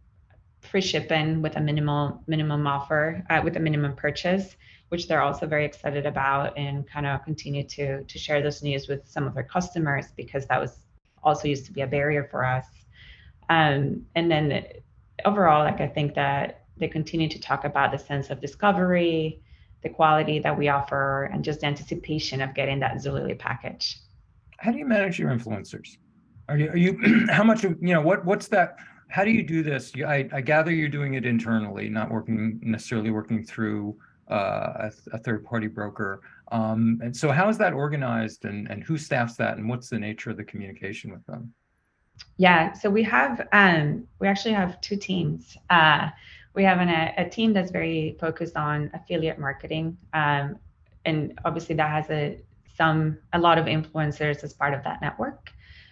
free 0.64 0.82
shipping 0.82 1.42
with 1.42 1.56
a 1.56 1.62
minimal 1.62 2.24
minimum 2.28 2.66
offer 2.68 3.24
uh, 3.30 3.42
with 3.44 3.58
a 3.58 3.60
minimum 3.60 3.96
purchase, 3.96 4.56
which 4.90 5.08
they're 5.08 5.22
also 5.22 5.46
very 5.46 5.66
excited 5.66 6.06
about, 6.06 6.58
and 6.58 6.88
kind 6.88 7.06
of 7.06 7.24
continue 7.24 7.64
to 7.64 8.04
to 8.04 8.18
share 8.18 8.42
this 8.42 8.64
news 8.64 8.88
with 8.88 9.08
some 9.08 9.28
of 9.28 9.34
their 9.34 9.44
customers 9.44 10.08
because 10.16 10.46
that 10.48 10.60
was 10.60 10.80
also 11.24 11.48
used 11.48 11.66
to 11.66 11.72
be 11.72 11.82
a 11.82 11.88
barrier 11.88 12.28
for 12.30 12.46
us. 12.46 12.66
Um, 13.50 14.06
and 14.16 14.30
then 14.32 14.66
overall, 15.26 15.64
like 15.64 15.82
I 15.82 15.88
think 15.88 16.16
that 16.16 16.66
they 16.78 16.88
continue 16.88 17.30
to 17.30 17.40
talk 17.40 17.66
about 17.66 17.92
the 17.92 17.98
sense 18.00 18.30
of 18.30 18.42
discovery, 18.42 19.42
the 19.84 19.90
quality 19.90 20.40
that 20.40 20.58
we 20.58 20.70
offer, 20.70 21.30
and 21.32 21.44
just 21.44 21.64
anticipation 21.64 22.42
of 22.42 22.54
getting 22.54 22.80
that 22.80 22.96
Zulily 22.96 23.38
package. 23.38 24.00
How 24.58 24.72
do 24.72 24.78
you 24.78 24.86
manage 24.86 25.20
your 25.20 25.30
influencers? 25.30 25.98
Are 26.50 26.58
you, 26.58 26.70
are 26.70 26.78
you 26.78 27.28
how 27.30 27.44
much 27.44 27.64
of, 27.64 27.78
you 27.82 27.94
know, 27.94 28.02
what, 28.02 28.26
what's 28.26 28.48
that, 28.50 28.78
how 29.14 29.24
do 29.24 29.30
you 29.30 29.44
do 29.44 29.62
this? 29.62 29.94
You, 29.94 30.08
I, 30.08 30.28
I 30.34 30.42
gather 30.42 30.72
you're 30.72 30.90
doing 30.90 31.14
it 31.14 31.24
internally, 31.24 31.88
not 31.88 32.10
working 32.10 32.60
necessarily 32.64 33.12
working 33.12 33.44
through 33.44 33.96
uh, 34.32 34.90
a, 34.90 34.92
a 35.12 35.20
third 35.20 35.46
party 35.46 35.68
broker. 35.68 36.22
Um, 36.52 37.00
and 37.04 37.16
so 37.16 37.30
how 37.30 37.48
is 37.48 37.60
that 37.60 37.74
organized 37.74 38.46
and, 38.46 38.68
and 38.72 38.84
who 38.84 38.98
staffs 38.98 39.36
that 39.36 39.58
and 39.58 39.70
what's 39.70 39.88
the 39.88 40.00
nature 40.00 40.32
of 40.32 40.38
the 40.38 40.44
communication 40.44 41.12
with 41.12 41.24
them? 41.28 41.54
Yeah, 42.38 42.74
so 42.74 42.90
we 42.90 43.04
have 43.04 43.48
um, 43.52 44.08
we 44.18 44.28
actually 44.28 44.56
have 44.56 44.82
two 44.82 44.98
teams. 44.98 45.58
Uh, 45.70 46.10
we 46.56 46.64
have 46.64 46.80
an, 46.80 46.90
a, 46.90 47.14
a, 47.18 47.30
team 47.30 47.54
that's 47.54 47.70
very 47.70 48.18
focused 48.20 48.58
on 48.58 48.90
affiliate 48.96 49.38
marketing, 49.38 49.96
um, 50.14 50.58
and 51.06 51.40
obviously 51.46 51.76
that 51.76 51.90
has 51.92 52.10
a 52.10 52.40
some 52.76 53.20
a 53.34 53.40
lot 53.40 53.60
of 53.60 53.66
influencers 53.68 54.44
as 54.44 54.54
part 54.54 54.74
of 54.74 54.84
that 54.84 55.02
network. 55.04 55.52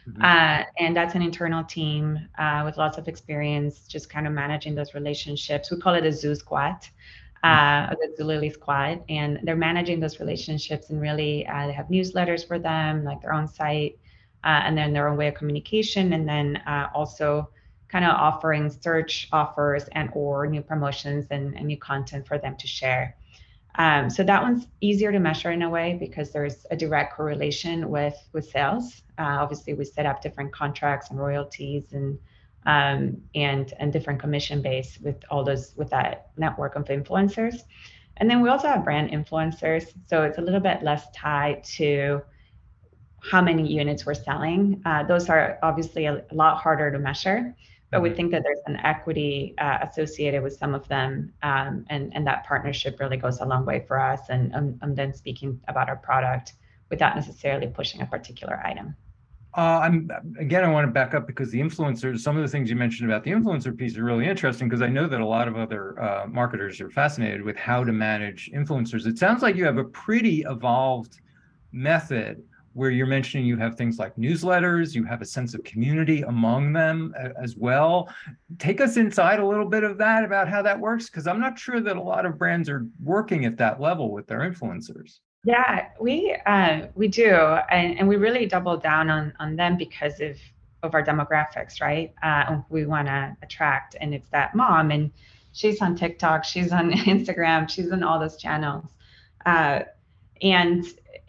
Mm-hmm. 0.10 0.22
Uh, 0.22 0.64
and 0.80 0.96
that's 0.96 1.16
an 1.16 1.22
internal 1.22 1.64
team 1.64 2.28
uh, 2.38 2.64
with 2.66 2.78
lots 2.78 2.98
of 2.98 3.08
experience, 3.08 3.88
just 3.88 4.10
kind 4.10 4.26
of 4.26 4.34
managing 4.34 4.74
those 4.76 4.94
relationships. 4.94 5.70
We 5.70 5.78
call 5.78 5.94
it 5.94 6.06
a 6.06 6.12
Zoo 6.12 6.34
Squad, 6.36 6.88
uh, 7.44 7.48
mm-hmm. 7.48 7.94
the 8.00 8.24
Zulily 8.24 8.52
Squad, 8.52 9.04
and 9.10 9.40
they're 9.44 9.56
managing 9.56 10.00
those 10.00 10.20
relationships. 10.20 10.90
And 10.90 11.00
really, 11.00 11.46
uh, 11.46 11.68
they 11.68 11.74
have 11.74 11.88
newsletters 11.88 12.48
for 12.48 12.58
them, 12.58 13.04
like 13.04 13.22
their 13.22 13.34
own 13.34 13.48
site, 13.48 14.00
uh, 14.44 14.62
and 14.66 14.78
then 14.78 14.92
their 14.92 15.08
own 15.08 15.18
way 15.18 15.28
of 15.28 15.36
communication, 15.36 16.14
and 16.14 16.28
then 16.28 16.58
uh, 16.66 16.90
also 16.96 17.50
kind 17.88 18.06
of 18.06 18.12
offering 18.12 18.70
search 18.70 19.28
offers 19.32 19.84
and 19.92 20.10
or 20.14 20.48
new 20.48 20.62
promotions 20.62 21.26
and, 21.30 21.56
and 21.56 21.66
new 21.68 21.78
content 21.78 22.26
for 22.26 22.38
them 22.38 22.56
to 22.56 22.66
share. 22.66 23.16
Um, 23.76 24.10
so 24.10 24.24
that 24.24 24.42
one's 24.42 24.68
easier 24.82 25.12
to 25.12 25.20
measure 25.20 25.52
in 25.52 25.62
a 25.62 25.70
way 25.70 25.98
because 26.00 26.32
there's 26.32 26.66
a 26.72 26.76
direct 26.76 27.16
correlation 27.16 27.90
with 27.90 28.18
with 28.34 28.50
sales. 28.50 29.04
Uh, 29.18 29.38
obviously, 29.40 29.74
we 29.74 29.86
set 29.86 30.06
up 30.06 30.22
different 30.22 30.52
contracts 30.52 31.10
and 31.10 31.20
royalties 31.20 31.94
and 31.94 32.20
um, 32.66 33.22
and 33.34 33.74
and 33.80 33.94
different 33.94 34.20
commission 34.20 34.62
base 34.62 35.00
with 35.02 35.24
all 35.30 35.44
those 35.44 35.74
with 35.78 35.90
that 35.92 36.32
network 36.38 36.76
of 36.76 36.86
influencers. 36.86 37.64
And 38.18 38.30
then 38.30 38.42
we 38.42 38.50
also 38.50 38.68
have 38.68 38.84
brand 38.84 39.10
influencers, 39.10 39.94
so 40.06 40.24
it's 40.24 40.38
a 40.38 40.42
little 40.42 40.60
bit 40.60 40.84
less 40.84 41.10
tied 41.12 41.64
to 41.76 42.22
how 43.22 43.42
many 43.42 43.72
units 43.72 44.06
we're 44.06 44.14
selling. 44.14 44.82
Uh, 44.86 45.04
those 45.04 45.30
are 45.30 45.60
obviously 45.64 46.06
a, 46.06 46.24
a, 46.30 46.36
lot 46.36 46.58
harder 46.58 46.92
to 46.92 47.00
measure, 47.00 47.56
but 47.92 48.02
we 48.02 48.10
mm-hmm. 48.10 48.16
think 48.16 48.32
that 48.32 48.44
there's 48.44 48.62
an 48.66 48.78
equity 48.78 49.54
uh, 49.58 49.80
associated 49.82 50.42
with 50.42 50.56
some 50.56 50.74
of 50.74 50.88
them, 50.88 51.34
um, 51.44 51.86
and 51.90 52.12
and 52.16 52.26
that 52.26 52.46
partnership 52.46 53.00
really 53.00 53.18
goes 53.18 53.42
a 53.42 53.46
long 53.46 53.66
way 53.66 53.84
for 53.88 54.00
us. 54.00 54.22
And 54.30 54.56
I'm, 54.56 54.80
I'm 54.82 54.96
then 54.96 55.14
speaking 55.14 55.60
about 55.68 55.90
our 55.90 55.98
product 55.98 56.54
without 56.90 57.16
necessarily 57.16 57.68
pushing 57.68 58.02
a 58.02 58.06
particular 58.06 58.62
item. 58.66 58.96
Uh, 59.58 59.82
I'm 59.84 60.10
again. 60.40 60.64
I 60.64 60.70
want 60.70 60.88
to 60.88 60.92
back 60.92 61.14
up 61.14 61.28
because 61.28 61.52
the 61.52 61.60
influencers. 61.60 62.20
Some 62.20 62.38
of 62.38 62.44
the 62.44 62.48
things 62.48 62.70
you 62.70 62.78
mentioned 62.78 63.12
about 63.12 63.26
the 63.26 63.32
influencer 63.32 63.78
piece 63.78 63.98
are 63.98 64.04
really 64.06 64.26
interesting 64.26 64.70
because 64.70 64.82
I 64.82 64.88
know 64.88 65.08
that 65.08 65.20
a 65.20 65.26
lot 65.26 65.50
of 65.50 65.58
other 65.58 66.02
uh, 66.02 66.28
marketers 66.28 66.80
are 66.80 66.90
fascinated 66.90 67.42
with 67.42 67.58
how 67.58 67.84
to 67.84 67.92
manage 67.92 68.50
influencers. 68.56 69.06
It 69.06 69.18
sounds 69.18 69.42
like 69.42 69.58
you 69.58 69.66
have 69.66 69.78
a 69.78 69.84
pretty 69.84 70.44
evolved 70.48 71.20
method 71.74 72.44
where 72.74 72.90
you're 72.90 73.08
mentioning 73.08 73.46
you 73.46 73.58
have 73.58 73.76
things 73.76 74.00
like 74.00 74.16
newsletters, 74.16 74.96
you 74.96 75.04
have 75.04 75.22
a 75.22 75.26
sense 75.26 75.54
of 75.54 75.64
community 75.64 76.22
among 76.22 76.74
them 76.74 77.14
as 77.42 77.56
well. 77.56 78.10
Take 78.60 78.80
us 78.80 78.98
inside 78.98 79.40
a 79.40 79.46
little 79.46 79.68
bit 79.68 79.84
of 79.84 79.98
that 79.98 80.24
about 80.24 80.48
how 80.48 80.62
that 80.62 80.80
works, 80.80 81.10
because 81.10 81.28
I'm 81.28 81.40
not 81.40 81.60
sure 81.60 81.82
that 81.82 81.98
a 81.98 82.02
lot 82.02 82.26
of 82.26 82.38
brands 82.38 82.70
are 82.70 82.88
working 83.04 83.46
at 83.46 83.58
that 83.58 83.82
level 83.82 84.12
with 84.12 84.28
their 84.28 84.40
influencers. 84.40 85.20
Yeah, 85.44 85.88
we 86.00 86.38
uh, 86.46 86.88
we 86.94 87.08
do, 87.08 87.34
and, 87.34 87.98
and 87.98 88.08
we 88.08 88.16
really 88.16 88.46
double 88.46 88.78
down 88.78 89.10
on 89.10 89.34
on 89.40 89.56
them 89.56 89.76
because 89.76 90.20
of 90.22 90.38
of 90.84 90.94
our 90.94 91.04
demographics, 91.04 91.82
right? 91.82 92.14
Uh, 92.22 92.62
we 92.70 92.86
want 92.86 93.08
to 93.08 93.36
attract, 93.42 93.96
and 94.00 94.14
it's 94.14 94.30
that 94.30 94.56
mom, 94.56 94.92
and 94.92 95.12
she's 95.52 95.82
on 95.82 95.96
TikTok, 95.96 96.44
she's 96.44 96.72
on 96.72 96.92
Instagram, 96.92 97.70
she's 97.70 97.92
on 97.92 98.04
all 98.04 98.20
those 98.20 98.38
channels, 98.38 98.86
uh, 99.46 99.80
and 100.44 100.86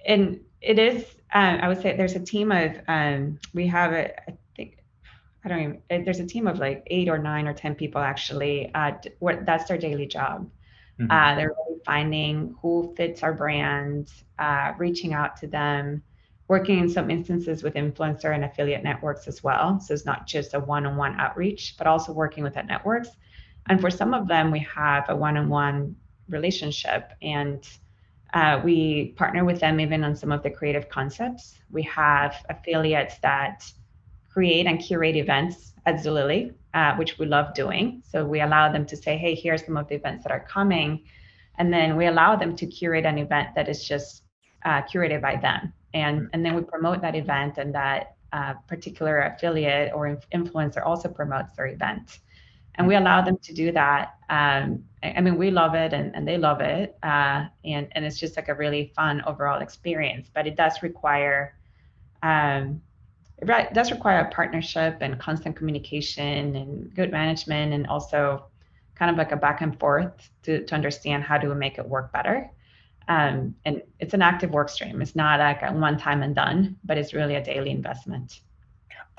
and 0.07 0.40
it 0.61 0.79
is 0.79 1.07
um, 1.35 1.61
I 1.61 1.68
would 1.68 1.81
say 1.81 1.97
there's 1.97 2.14
a 2.14 2.21
team 2.21 2.53
of 2.53 2.79
um, 2.88 3.38
we 3.55 3.66
have 3.66 3.92
a 3.92 4.31
I 4.31 4.37
think 4.57 4.79
I 5.45 5.49
don't 5.49 5.83
even 5.90 6.05
there's 6.05 6.21
a 6.21 6.27
team 6.27 6.47
of 6.47 6.59
like 6.59 6.87
eight 6.88 7.09
or 7.09 7.18
nine 7.18 7.47
or 7.47 7.55
ten 7.55 7.75
people 7.75 8.01
actually. 8.01 8.71
Uh, 8.75 8.92
what 9.18 9.47
that's 9.47 9.66
their 9.68 9.79
daily 9.79 10.07
job. 10.07 10.51
Mm-hmm. 11.01 11.11
Uh, 11.11 11.35
they're 11.37 11.55
really 11.66 11.81
finding 11.87 12.55
who 12.61 12.95
fits 12.97 13.23
our 13.23 13.33
brand, 13.33 14.11
uh, 14.38 14.73
reaching 14.77 15.14
out 15.14 15.37
to 15.38 15.47
them, 15.47 16.03
working 16.49 16.79
in 16.79 16.88
some 16.88 17.11
instances 17.11 17.62
with 17.62 17.75
influencer 17.75 18.35
and 18.35 18.45
affiliate 18.45 18.85
networks 18.85 19.27
as 19.27 19.42
well. 19.42 19.81
So 19.81 19.95
it's 19.95 20.05
not 20.05 20.27
just 20.27 20.53
a 20.53 20.61
one-on-one 20.61 21.18
outreach, 21.18 21.77
but 21.79 21.87
also 21.87 22.12
working 22.12 22.45
with 22.45 22.55
that 22.55 22.66
networks. 22.66 23.09
And 23.68 23.81
for 23.81 23.90
some 23.90 24.12
of 24.12 24.29
them, 24.29 24.51
we 24.51 24.59
have 24.61 25.09
a 25.09 25.16
one-on-one 25.16 25.97
relationship 26.29 27.12
and 27.23 27.66
uh, 28.33 28.61
we 28.64 29.12
partner 29.16 29.45
with 29.45 29.61
them 29.61 29.81
even 29.81 30.05
on 30.05 30.16
some 30.16 30.33
of 30.33 30.42
the 30.42 30.51
creative 30.51 30.88
concepts. 30.88 31.59
We 31.71 31.83
have 31.83 32.35
affiliates 32.49 33.18
that 33.18 33.71
create 34.29 34.66
and 34.66 34.81
curate 34.81 35.16
events 35.16 35.75
at 35.85 35.97
Zulily, 35.97 36.55
uh, 36.73 36.95
which 36.97 37.18
we 37.18 37.27
love 37.27 37.55
doing. 37.55 38.03
So 38.09 38.25
we 38.25 38.40
allow 38.40 38.73
them 38.73 38.87
to 38.87 38.97
say, 38.97 39.18
hey, 39.18 39.35
here 39.35 39.55
are 39.55 39.59
some 39.59 39.77
of 39.77 39.88
the 39.88 39.97
events 39.97 40.25
that 40.25 40.33
are 40.33 40.40
coming. 40.40 41.03
And 41.59 41.73
then 41.73 41.97
we 41.97 42.07
allow 42.07 42.37
them 42.37 42.57
to 42.57 42.66
curate 42.66 43.05
an 43.05 43.18
event 43.18 43.51
that 43.55 43.68
is 43.68 43.87
just 43.87 44.23
uh, 44.64 44.83
curated 44.83 45.21
by 45.21 45.37
them. 45.37 45.73
And, 45.92 46.31
and 46.33 46.45
then 46.45 46.55
we 46.55 46.62
promote 46.62 47.03
that 47.03 47.14
event, 47.14 47.59
and 47.59 47.75
that 47.75 48.16
uh, 48.33 48.55
particular 48.66 49.21
affiliate 49.21 49.92
or 49.92 50.18
influencer 50.35 50.83
also 50.83 51.09
promotes 51.09 51.53
their 51.55 51.66
event 51.66 52.21
and 52.77 52.87
we 52.87 52.95
allow 52.95 53.21
them 53.23 53.38
to 53.42 53.53
do 53.53 53.73
that. 53.73 54.14
Um, 54.31 54.85
I 55.03 55.21
mean, 55.21 55.37
we 55.37 55.51
love 55.51 55.75
it 55.75 55.93
and, 55.93 56.15
and 56.15 56.27
they 56.27 56.38
love 56.38 56.61
it. 56.61 56.97
Uh, 57.03 57.47
and, 57.65 57.88
and 57.93 58.05
it's 58.05 58.19
just 58.19 58.37
like 58.37 58.49
a 58.49 58.55
really 58.55 58.93
fun 58.95 59.23
overall 59.27 59.61
experience, 59.61 60.31
but 60.33 60.47
it 60.47 60.57
does 60.57 60.83
require, 60.83 61.57
um, 62.23 62.81
it 63.38 63.75
does 63.75 63.91
require 63.91 64.21
a 64.21 64.31
partnership 64.31 64.99
and 65.01 65.19
constant 65.19 65.57
communication 65.57 66.55
and 66.55 66.95
good 66.95 67.11
management 67.11 67.73
and 67.73 67.87
also 67.88 68.47
kind 68.95 69.11
of 69.11 69.17
like 69.17 69.33
a 69.33 69.37
back 69.37 69.61
and 69.61 69.79
forth 69.81 70.31
to, 70.45 70.65
to 70.65 70.75
understand 70.75 71.25
how 71.25 71.37
to 71.37 71.53
make 71.55 71.79
it 71.79 71.88
work 71.88 72.12
better. 72.12 72.49
Um, 73.09 73.57
and 73.65 73.83
it's 73.99 74.15
an 74.15 74.23
active 74.23 74.51
work 74.51 74.69
stream. 74.69 75.03
It's 75.03 75.17
not 75.17 75.41
like 75.41 75.62
a 75.62 75.73
one 75.73 75.99
time 75.99 76.23
and 76.23 76.35
done, 76.37 76.77
but 76.85 76.97
it's 76.97 77.12
really 77.12 77.35
a 77.35 77.43
daily 77.43 77.71
investment. 77.71 78.41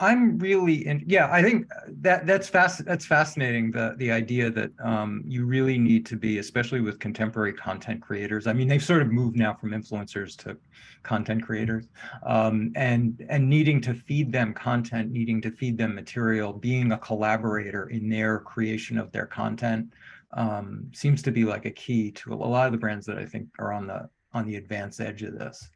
I'm 0.04 0.38
really 0.38 0.86
in, 0.86 1.04
yeah, 1.08 1.32
I 1.32 1.42
think 1.42 1.68
that 2.02 2.26
that's 2.26 2.50
fast 2.50 2.84
that's 2.86 3.06
fascinating 3.06 3.72
the 3.72 3.96
the 3.98 4.12
idea 4.12 4.50
that 4.52 4.72
um, 4.84 5.24
you 5.26 5.46
really 5.46 5.78
need 5.78 6.06
to 6.08 6.18
be 6.18 6.39
especially 6.39 6.82
with 6.82 7.00
contemporary 7.00 7.54
content 7.54 8.02
creators. 8.02 8.46
I 8.46 8.54
mean, 8.54 8.68
they've 8.68 8.84
sort 8.84 9.02
of 9.02 9.12
moved 9.12 9.38
now 9.38 9.54
from 9.54 9.72
influencers 9.72 10.36
to 10.44 10.58
content 11.04 11.44
creators 11.44 11.88
um, 12.26 12.74
and 12.76 13.26
and 13.30 13.50
needing 13.50 13.80
to 13.82 13.94
feed 13.94 14.32
them 14.32 14.54
content, 14.54 15.12
needing 15.12 15.42
to 15.42 15.52
feed 15.52 15.78
them 15.78 15.96
material, 15.96 16.52
being 16.52 16.92
a 16.92 16.98
collaborator 16.98 17.89
in 17.89 18.10
their 18.10 18.39
creation 18.39 18.98
of 18.98 19.12
their 19.12 19.26
content 19.26 19.88
um, 20.34 20.89
seems 20.94 21.22
to 21.22 21.32
be 21.32 21.46
like 21.46 21.66
a 21.66 21.72
key 21.72 22.12
to 22.12 22.34
a 22.34 22.36
lot 22.36 22.66
of 22.66 22.72
the 22.72 22.78
brands 22.78 23.06
that 23.06 23.18
I 23.18 23.26
think 23.26 23.48
are 23.60 23.72
on 23.72 23.88
the 23.88 24.10
on 24.34 24.48
the 24.48 24.58
advanced 24.58 25.00
edge 25.00 25.22
of 25.24 25.38
this. 25.38 25.70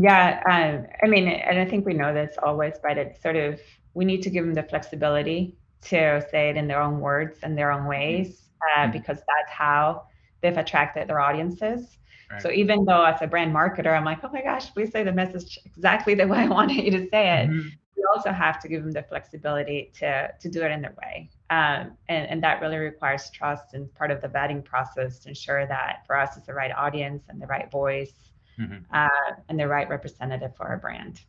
Yeah, 0.00 0.42
um, 0.48 0.86
I 1.02 1.06
mean, 1.06 1.28
and 1.28 1.58
I 1.58 1.66
think 1.66 1.84
we 1.84 1.92
know 1.92 2.14
this 2.14 2.36
always, 2.42 2.74
but 2.82 2.96
it's 2.96 3.20
sort 3.22 3.36
of 3.36 3.60
we 3.92 4.04
need 4.04 4.22
to 4.22 4.30
give 4.30 4.44
them 4.44 4.54
the 4.54 4.62
flexibility 4.62 5.56
to 5.82 6.26
say 6.30 6.48
it 6.48 6.56
in 6.56 6.66
their 6.66 6.80
own 6.80 7.00
words 7.00 7.38
and 7.42 7.56
their 7.56 7.70
own 7.70 7.86
ways, 7.86 8.48
uh, 8.62 8.80
mm-hmm. 8.80 8.92
because 8.92 9.18
that's 9.18 9.50
how 9.50 10.04
they've 10.40 10.56
attracted 10.56 11.08
their 11.08 11.20
audiences. 11.20 11.98
Right. 12.30 12.40
So 12.40 12.50
even 12.50 12.84
though 12.86 13.04
as 13.04 13.20
a 13.20 13.26
brand 13.26 13.54
marketer, 13.54 13.94
I'm 13.94 14.04
like, 14.04 14.20
oh 14.22 14.30
my 14.32 14.42
gosh, 14.42 14.72
please 14.72 14.90
say 14.90 15.04
the 15.04 15.12
message 15.12 15.58
exactly 15.66 16.14
the 16.14 16.26
way 16.32 16.38
I 16.38 16.46
wanted 16.48 16.82
you 16.82 16.90
to 16.92 17.08
say 17.10 17.42
it. 17.42 17.50
Mm-hmm. 17.50 17.68
We 17.96 18.04
also 18.14 18.32
have 18.32 18.58
to 18.60 18.68
give 18.68 18.82
them 18.82 18.92
the 18.92 19.02
flexibility 19.02 19.92
to 19.98 20.32
to 20.40 20.48
do 20.48 20.62
it 20.62 20.70
in 20.70 20.80
their 20.80 20.94
way, 21.02 21.28
um, 21.50 21.98
and 22.08 22.26
and 22.30 22.42
that 22.42 22.62
really 22.62 22.78
requires 22.78 23.28
trust 23.28 23.74
and 23.74 23.92
part 23.94 24.10
of 24.10 24.22
the 24.22 24.28
vetting 24.28 24.64
process 24.64 25.18
to 25.20 25.28
ensure 25.28 25.66
that 25.66 26.04
for 26.06 26.16
us 26.16 26.38
it's 26.38 26.46
the 26.46 26.54
right 26.54 26.72
audience 26.74 27.24
and 27.28 27.42
the 27.42 27.46
right 27.46 27.70
voice 27.70 28.29
mm-hmm. 28.60 28.76
uh, 28.92 29.08
and 29.48 29.58
the 29.58 29.66
right 29.66 29.88
representative 29.88 30.54
for 30.56 30.66
our 30.66 30.76
brand. 30.76 31.20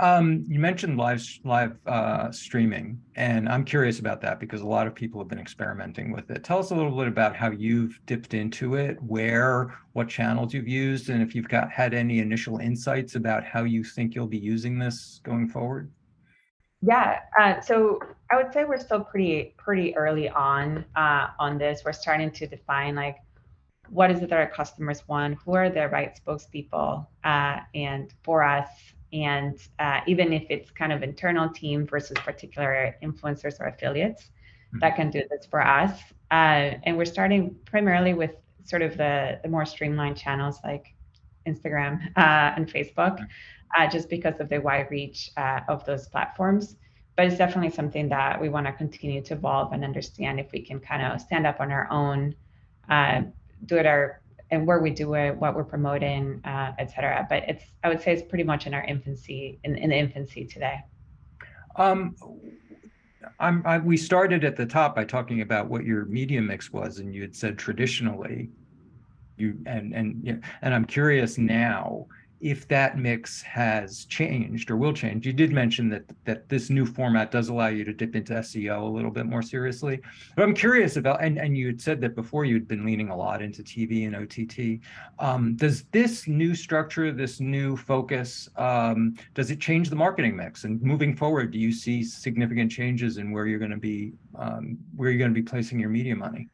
Um, 0.00 0.44
you 0.48 0.60
mentioned 0.60 0.96
live 0.96 1.24
live 1.44 1.76
uh, 1.86 2.30
streaming, 2.30 3.00
and 3.16 3.48
I'm 3.48 3.64
curious 3.64 3.98
about 3.98 4.20
that 4.20 4.38
because 4.38 4.60
a 4.60 4.66
lot 4.66 4.86
of 4.86 4.94
people 4.94 5.20
have 5.20 5.28
been 5.28 5.40
experimenting 5.40 6.12
with 6.12 6.30
it. 6.30 6.44
Tell 6.44 6.58
us 6.58 6.70
a 6.70 6.74
little 6.74 6.96
bit 6.96 7.08
about 7.08 7.34
how 7.34 7.50
you've 7.50 7.98
dipped 8.06 8.34
into 8.34 8.74
it, 8.74 9.02
where, 9.02 9.76
what 9.94 10.08
channels 10.08 10.54
you've 10.54 10.68
used, 10.68 11.10
and 11.10 11.22
if 11.22 11.34
you've 11.34 11.48
got 11.48 11.70
had 11.70 11.94
any 11.94 12.20
initial 12.20 12.58
insights 12.58 13.14
about 13.16 13.44
how 13.44 13.64
you 13.64 13.82
think 13.82 14.14
you'll 14.14 14.26
be 14.26 14.38
using 14.38 14.78
this 14.78 15.20
going 15.24 15.48
forward. 15.48 15.90
Yeah, 16.80 17.18
uh, 17.38 17.60
so 17.60 17.98
I 18.30 18.36
would 18.36 18.52
say 18.52 18.64
we're 18.64 18.78
still 18.78 19.00
pretty 19.00 19.54
pretty 19.58 19.96
early 19.96 20.28
on 20.28 20.84
uh, 20.94 21.28
on 21.40 21.58
this. 21.58 21.82
We're 21.84 21.92
starting 21.92 22.30
to 22.32 22.46
define 22.46 22.94
like 22.94 23.16
what 23.90 24.10
is 24.10 24.20
it 24.22 24.30
that 24.30 24.38
our 24.38 24.48
customers 24.48 25.06
want, 25.08 25.38
who 25.44 25.54
are 25.54 25.70
the 25.70 25.88
right 25.88 26.18
spokespeople, 26.24 27.06
uh, 27.24 27.60
and 27.74 28.12
for 28.22 28.42
us 28.42 28.68
and 29.12 29.58
uh, 29.78 30.00
even 30.06 30.32
if 30.32 30.44
it's 30.50 30.70
kind 30.70 30.92
of 30.92 31.02
internal 31.02 31.48
team 31.48 31.86
versus 31.86 32.16
particular 32.18 32.96
influencers 33.02 33.60
or 33.60 33.66
affiliates 33.66 34.24
mm-hmm. 34.24 34.78
that 34.80 34.96
can 34.96 35.10
do 35.10 35.22
this 35.30 35.46
for 35.46 35.64
us 35.66 36.00
uh, 36.30 36.74
and 36.84 36.96
we're 36.96 37.04
starting 37.04 37.54
primarily 37.64 38.14
with 38.14 38.32
sort 38.64 38.82
of 38.82 38.96
the, 38.96 39.40
the 39.42 39.48
more 39.48 39.64
streamlined 39.64 40.16
channels 40.16 40.58
like 40.62 40.94
instagram 41.46 42.00
uh, 42.16 42.52
and 42.56 42.70
facebook 42.70 43.18
mm-hmm. 43.18 43.82
uh, 43.82 43.86
just 43.88 44.10
because 44.10 44.38
of 44.40 44.48
the 44.48 44.58
wide 44.58 44.86
reach 44.90 45.30
uh, 45.36 45.60
of 45.68 45.84
those 45.86 46.06
platforms 46.08 46.76
but 47.16 47.26
it's 47.26 47.38
definitely 47.38 47.70
something 47.70 48.08
that 48.08 48.40
we 48.40 48.48
want 48.48 48.66
to 48.66 48.72
continue 48.72 49.22
to 49.22 49.34
evolve 49.34 49.72
and 49.72 49.84
understand 49.84 50.38
if 50.38 50.52
we 50.52 50.60
can 50.60 50.78
kind 50.78 51.02
of 51.02 51.20
stand 51.20 51.46
up 51.46 51.60
on 51.60 51.72
our 51.72 51.90
own 51.90 52.34
uh, 52.90 53.22
do 53.66 53.76
it 53.76 53.86
our 53.86 54.20
and 54.50 54.66
where 54.66 54.78
we 54.78 54.90
do 54.90 55.14
it, 55.14 55.36
what 55.36 55.54
we're 55.54 55.64
promoting, 55.64 56.40
uh, 56.44 56.72
et 56.78 56.90
cetera. 56.90 57.26
But 57.28 57.44
it's, 57.46 57.64
I 57.84 57.88
would 57.88 58.00
say 58.00 58.12
it's 58.14 58.22
pretty 58.22 58.44
much 58.44 58.66
in 58.66 58.72
our 58.72 58.82
infancy, 58.84 59.58
in, 59.64 59.76
in 59.76 59.90
the 59.90 59.96
infancy 59.96 60.46
today. 60.46 60.80
Um, 61.76 62.16
I'm, 63.38 63.62
I, 63.66 63.78
we 63.78 63.98
started 63.98 64.44
at 64.44 64.56
the 64.56 64.64
top 64.64 64.96
by 64.96 65.04
talking 65.04 65.42
about 65.42 65.68
what 65.68 65.84
your 65.84 66.06
media 66.06 66.40
mix 66.40 66.72
was, 66.72 66.98
and 66.98 67.14
you 67.14 67.20
had 67.20 67.36
said 67.36 67.58
traditionally, 67.58 68.50
you 69.36 69.58
and 69.66 69.94
and 69.94 70.42
and 70.62 70.74
I'm 70.74 70.84
curious 70.84 71.38
now 71.38 72.06
if 72.40 72.68
that 72.68 72.98
mix 72.98 73.42
has 73.42 74.04
changed 74.04 74.70
or 74.70 74.76
will 74.76 74.92
change. 74.92 75.26
You 75.26 75.32
did 75.32 75.52
mention 75.52 75.88
that 75.90 76.04
that 76.24 76.48
this 76.48 76.70
new 76.70 76.86
format 76.86 77.30
does 77.30 77.48
allow 77.48 77.68
you 77.68 77.84
to 77.84 77.92
dip 77.92 78.14
into 78.14 78.34
SEO 78.34 78.82
a 78.82 78.86
little 78.86 79.10
bit 79.10 79.26
more 79.26 79.42
seriously. 79.42 80.00
But 80.36 80.42
I'm 80.42 80.54
curious 80.54 80.96
about, 80.96 81.22
and, 81.22 81.38
and 81.38 81.56
you 81.56 81.66
had 81.66 81.80
said 81.80 82.00
that 82.02 82.14
before 82.14 82.44
you'd 82.44 82.68
been 82.68 82.84
leaning 82.84 83.10
a 83.10 83.16
lot 83.16 83.42
into 83.42 83.62
TV 83.62 84.06
and 84.06 84.16
OTT. 84.16 84.80
Um, 85.18 85.56
does 85.56 85.84
this 85.92 86.28
new 86.28 86.54
structure, 86.54 87.12
this 87.12 87.40
new 87.40 87.76
focus, 87.76 88.48
um, 88.56 89.16
does 89.34 89.50
it 89.50 89.60
change 89.60 89.90
the 89.90 89.96
marketing 89.96 90.36
mix? 90.36 90.64
And 90.64 90.80
moving 90.82 91.16
forward, 91.16 91.50
do 91.50 91.58
you 91.58 91.72
see 91.72 92.02
significant 92.04 92.70
changes 92.70 93.18
in 93.18 93.32
where 93.32 93.46
you're 93.46 93.58
going 93.58 93.70
to 93.70 93.76
be, 93.76 94.12
um, 94.36 94.78
where 94.96 95.10
you're 95.10 95.18
going 95.18 95.34
to 95.34 95.40
be 95.40 95.42
placing 95.42 95.78
your 95.78 95.90
media 95.90 96.14
money? 96.14 96.48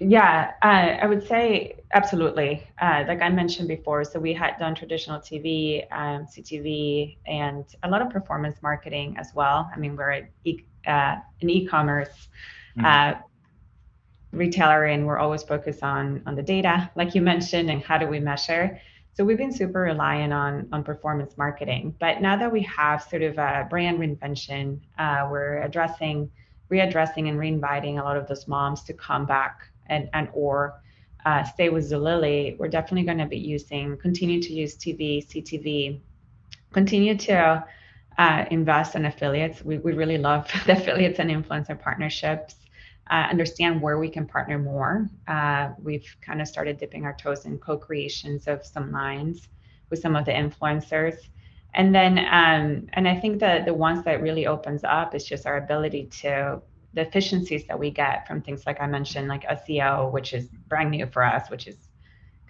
Yeah, 0.00 0.52
uh, 0.62 1.02
I 1.02 1.06
would 1.06 1.26
say 1.26 1.80
absolutely. 1.92 2.66
Uh, 2.80 3.04
like 3.08 3.20
I 3.20 3.28
mentioned 3.30 3.66
before, 3.66 4.04
so 4.04 4.20
we 4.20 4.32
had 4.32 4.56
done 4.58 4.74
traditional 4.74 5.18
TV, 5.18 5.84
um, 5.90 6.26
CTV, 6.26 7.16
and 7.26 7.64
a 7.82 7.90
lot 7.90 8.00
of 8.02 8.10
performance 8.10 8.62
marketing 8.62 9.16
as 9.18 9.32
well. 9.34 9.68
I 9.74 9.78
mean, 9.78 9.96
we're 9.96 10.28
e- 10.44 10.64
uh, 10.86 11.16
an 11.40 11.50
e-commerce 11.50 12.28
mm-hmm. 12.78 12.84
Uh, 12.84 13.20
retailer, 14.30 14.84
and 14.84 15.04
we're 15.04 15.18
always 15.18 15.42
focused 15.42 15.82
on 15.82 16.22
on 16.26 16.36
the 16.36 16.42
data, 16.42 16.88
like 16.94 17.16
you 17.16 17.22
mentioned, 17.22 17.68
and 17.68 17.82
how 17.82 17.98
do 17.98 18.06
we 18.06 18.20
measure. 18.20 18.80
So 19.14 19.24
we've 19.24 19.38
been 19.38 19.52
super 19.52 19.80
reliant 19.80 20.32
on 20.32 20.68
on 20.72 20.84
performance 20.84 21.36
marketing. 21.36 21.96
But 21.98 22.20
now 22.20 22.36
that 22.36 22.52
we 22.52 22.62
have 22.62 23.02
sort 23.02 23.22
of 23.22 23.36
a 23.38 23.66
brand 23.68 23.98
reinvention, 23.98 24.78
uh, 24.96 25.26
we're 25.28 25.60
addressing 25.62 26.30
readdressing 26.70 27.28
and 27.28 27.38
reinviting 27.38 27.98
a 27.98 28.04
lot 28.04 28.16
of 28.16 28.28
those 28.28 28.46
moms 28.46 28.82
to 28.84 28.92
come 28.92 29.26
back 29.26 29.62
and, 29.88 30.08
and 30.12 30.28
or 30.32 30.80
uh, 31.24 31.44
stay 31.44 31.68
with 31.68 31.90
Zulily, 31.90 32.56
we're 32.58 32.68
definitely 32.68 33.04
going 33.04 33.18
to 33.18 33.26
be 33.26 33.38
using, 33.38 33.96
continue 33.98 34.40
to 34.40 34.52
use 34.52 34.76
TV, 34.76 35.26
CTV, 35.26 36.00
continue 36.72 37.16
to 37.16 37.64
uh, 38.18 38.44
invest 38.50 38.94
in 38.94 39.04
affiliates. 39.06 39.64
We, 39.64 39.78
we 39.78 39.92
really 39.92 40.18
love 40.18 40.50
the 40.66 40.72
affiliates 40.72 41.18
and 41.18 41.30
influencer 41.30 41.80
partnerships. 41.80 42.56
Uh, 43.10 43.26
understand 43.30 43.80
where 43.80 43.98
we 43.98 44.10
can 44.10 44.26
partner 44.26 44.58
more. 44.58 45.08
Uh, 45.26 45.70
we've 45.82 46.14
kind 46.20 46.42
of 46.42 46.48
started 46.48 46.76
dipping 46.78 47.06
our 47.06 47.14
toes 47.14 47.46
in 47.46 47.56
co-creations 47.58 48.46
of 48.46 48.66
some 48.66 48.92
lines 48.92 49.48
with 49.88 49.98
some 49.98 50.14
of 50.14 50.26
the 50.26 50.32
influencers. 50.32 51.16
And 51.74 51.94
then, 51.94 52.18
um, 52.18 52.86
and 52.92 53.08
I 53.08 53.18
think 53.18 53.40
that 53.40 53.64
the 53.64 53.72
ones 53.72 54.04
that 54.04 54.20
really 54.20 54.46
opens 54.46 54.84
up 54.84 55.14
is 55.14 55.24
just 55.24 55.46
our 55.46 55.56
ability 55.56 56.06
to 56.20 56.60
the 56.94 57.02
efficiencies 57.02 57.66
that 57.66 57.78
we 57.78 57.90
get 57.90 58.26
from 58.26 58.40
things 58.40 58.66
like 58.66 58.80
I 58.80 58.86
mentioned, 58.86 59.28
like 59.28 59.44
SEO, 59.44 60.10
which 60.12 60.32
is 60.32 60.48
brand 60.68 60.90
new 60.90 61.06
for 61.06 61.22
us, 61.22 61.50
which 61.50 61.66
is 61.66 61.76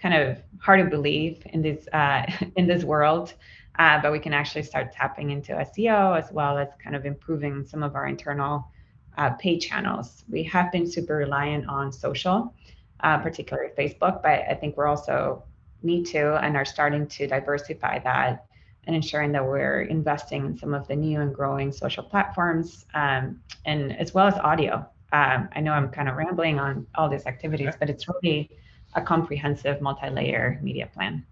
kind 0.00 0.14
of 0.14 0.38
hard 0.60 0.80
to 0.84 0.88
believe 0.88 1.42
in 1.46 1.62
this 1.62 1.88
uh, 1.92 2.24
in 2.56 2.66
this 2.66 2.84
world. 2.84 3.34
Uh, 3.78 4.00
but 4.02 4.10
we 4.10 4.18
can 4.18 4.32
actually 4.32 4.62
start 4.62 4.90
tapping 4.90 5.30
into 5.30 5.52
SEO 5.52 6.18
as 6.18 6.32
well 6.32 6.58
as 6.58 6.68
kind 6.82 6.96
of 6.96 7.06
improving 7.06 7.64
some 7.64 7.84
of 7.84 7.94
our 7.94 8.08
internal 8.08 8.68
uh, 9.16 9.30
pay 9.30 9.56
channels. 9.56 10.24
We 10.28 10.42
have 10.44 10.72
been 10.72 10.90
super 10.90 11.16
reliant 11.16 11.68
on 11.68 11.92
social, 11.92 12.54
uh, 13.00 13.18
particularly 13.18 13.70
Facebook, 13.78 14.20
but 14.22 14.44
I 14.50 14.56
think 14.60 14.76
we're 14.76 14.88
also 14.88 15.44
need 15.82 16.06
to 16.06 16.36
and 16.42 16.56
are 16.56 16.64
starting 16.64 17.06
to 17.06 17.28
diversify 17.28 18.00
that 18.00 18.47
and 18.88 18.96
ensuring 18.96 19.30
that 19.32 19.44
we're 19.44 19.82
investing 19.82 20.46
in 20.46 20.58
some 20.58 20.72
of 20.72 20.88
the 20.88 20.96
new 20.96 21.20
and 21.20 21.34
growing 21.34 21.70
social 21.70 22.02
platforms 22.02 22.86
um, 22.94 23.38
and 23.66 23.94
as 24.00 24.14
well 24.14 24.26
as 24.26 24.34
audio. 24.38 24.76
Um, 25.12 25.48
I 25.54 25.60
know 25.60 25.72
I'm 25.72 25.90
kind 25.90 26.08
of 26.08 26.16
rambling 26.16 26.58
on 26.58 26.86
all 26.94 27.08
these 27.08 27.26
activities, 27.26 27.74
but 27.78 27.90
it's 27.90 28.08
really 28.08 28.50
a 28.94 29.02
comprehensive 29.02 29.82
multi-layer 29.82 30.58
media 30.62 30.88
plan. 30.92 31.24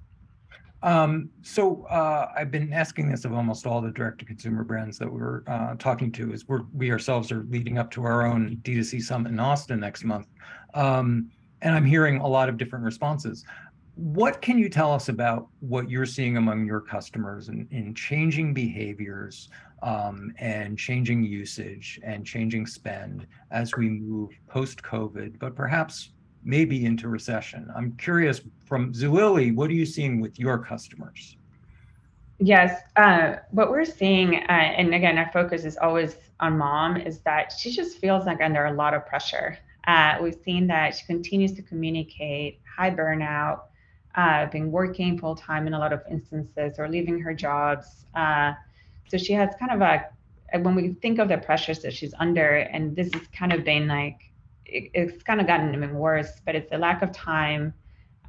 Um, 0.82 1.30
so 1.42 1.84
uh, 1.86 2.30
I've 2.36 2.50
been 2.50 2.74
asking 2.74 3.10
this 3.10 3.24
of 3.24 3.32
almost 3.32 3.66
all 3.66 3.80
the 3.80 3.90
direct-to-consumer 3.90 4.62
brands 4.64 4.98
that 4.98 5.10
we're 5.10 5.42
uh, 5.46 5.76
talking 5.76 6.12
to. 6.12 6.34
Is 6.34 6.46
we're, 6.46 6.64
we 6.74 6.92
ourselves 6.92 7.32
are 7.32 7.44
leading 7.48 7.78
up 7.78 7.90
to 7.92 8.04
our 8.04 8.26
own 8.26 8.60
D2C 8.62 9.02
summit 9.02 9.32
in 9.32 9.40
Austin 9.40 9.80
next 9.80 10.04
month, 10.04 10.26
um, 10.74 11.30
and 11.62 11.74
I'm 11.74 11.86
hearing 11.86 12.18
a 12.18 12.26
lot 12.26 12.50
of 12.50 12.58
different 12.58 12.84
responses 12.84 13.44
what 13.96 14.42
can 14.42 14.58
you 14.58 14.68
tell 14.68 14.92
us 14.92 15.08
about 15.08 15.48
what 15.60 15.88
you're 15.88 16.04
seeing 16.04 16.36
among 16.36 16.66
your 16.66 16.82
customers 16.82 17.48
in, 17.48 17.66
in 17.70 17.94
changing 17.94 18.52
behaviors 18.52 19.48
um, 19.82 20.32
and 20.38 20.78
changing 20.78 21.24
usage 21.24 21.98
and 22.04 22.24
changing 22.26 22.66
spend 22.66 23.26
as 23.50 23.74
we 23.74 23.88
move 23.88 24.30
post 24.48 24.82
COVID, 24.82 25.38
but 25.38 25.56
perhaps 25.56 26.10
maybe 26.44 26.84
into 26.84 27.08
recession? 27.08 27.70
I'm 27.74 27.92
curious 27.92 28.42
from 28.66 28.92
Zulily, 28.92 29.54
what 29.54 29.70
are 29.70 29.74
you 29.74 29.86
seeing 29.86 30.20
with 30.20 30.38
your 30.38 30.58
customers? 30.58 31.38
Yes, 32.38 32.82
uh, 32.96 33.36
what 33.50 33.70
we're 33.70 33.86
seeing, 33.86 34.36
uh, 34.36 34.52
and 34.52 34.94
again, 34.94 35.16
our 35.16 35.30
focus 35.32 35.64
is 35.64 35.78
always 35.78 36.16
on 36.38 36.58
mom, 36.58 36.98
is 36.98 37.20
that 37.20 37.50
she 37.58 37.70
just 37.70 37.96
feels 37.96 38.26
like 38.26 38.42
under 38.42 38.66
a 38.66 38.72
lot 38.74 38.92
of 38.92 39.06
pressure. 39.06 39.56
Uh, 39.86 40.18
we've 40.20 40.36
seen 40.44 40.66
that 40.66 40.94
she 40.94 41.06
continues 41.06 41.52
to 41.54 41.62
communicate 41.62 42.60
high 42.76 42.90
burnout, 42.90 43.60
uh, 44.16 44.46
been 44.46 44.72
working 44.72 45.18
full 45.18 45.36
time 45.36 45.66
in 45.66 45.74
a 45.74 45.78
lot 45.78 45.92
of 45.92 46.02
instances 46.10 46.78
or 46.78 46.88
leaving 46.88 47.20
her 47.20 47.34
jobs. 47.34 48.06
Uh, 48.14 48.54
so 49.08 49.18
she 49.18 49.34
has 49.34 49.54
kind 49.58 49.70
of 49.70 49.80
a, 49.82 50.06
when 50.60 50.74
we 50.74 50.94
think 50.94 51.18
of 51.18 51.28
the 51.28 51.38
pressures 51.38 51.80
that 51.80 51.92
she's 51.92 52.14
under, 52.18 52.56
and 52.56 52.96
this 52.96 53.12
has 53.12 53.22
kind 53.28 53.52
of 53.52 53.62
been 53.64 53.86
like, 53.86 54.18
it, 54.64 54.90
it's 54.94 55.22
kind 55.22 55.40
of 55.40 55.46
gotten 55.46 55.74
even 55.74 55.94
worse, 55.94 56.40
but 56.44 56.54
it's 56.54 56.70
the 56.70 56.78
lack 56.78 57.02
of 57.02 57.12
time. 57.12 57.74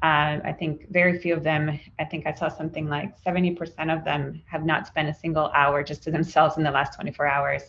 Uh, 0.03 0.37
I 0.43 0.55
think 0.59 0.91
very 0.91 1.17
few 1.17 1.33
of 1.33 1.43
them, 1.43 1.79
I 1.97 2.05
think 2.05 2.27
I 2.27 2.33
saw 2.33 2.49
something 2.49 2.87
like 2.87 3.19
70% 3.23 3.57
of 3.91 4.03
them 4.03 4.43
have 4.45 4.63
not 4.63 4.85
spent 4.85 5.09
a 5.09 5.13
single 5.13 5.49
hour 5.55 5.83
just 5.83 6.03
to 6.03 6.11
themselves 6.17 6.57
in 6.57 6.63
the 6.63 6.71
last 6.71 6.95
24 6.95 7.25
hours. 7.25 7.63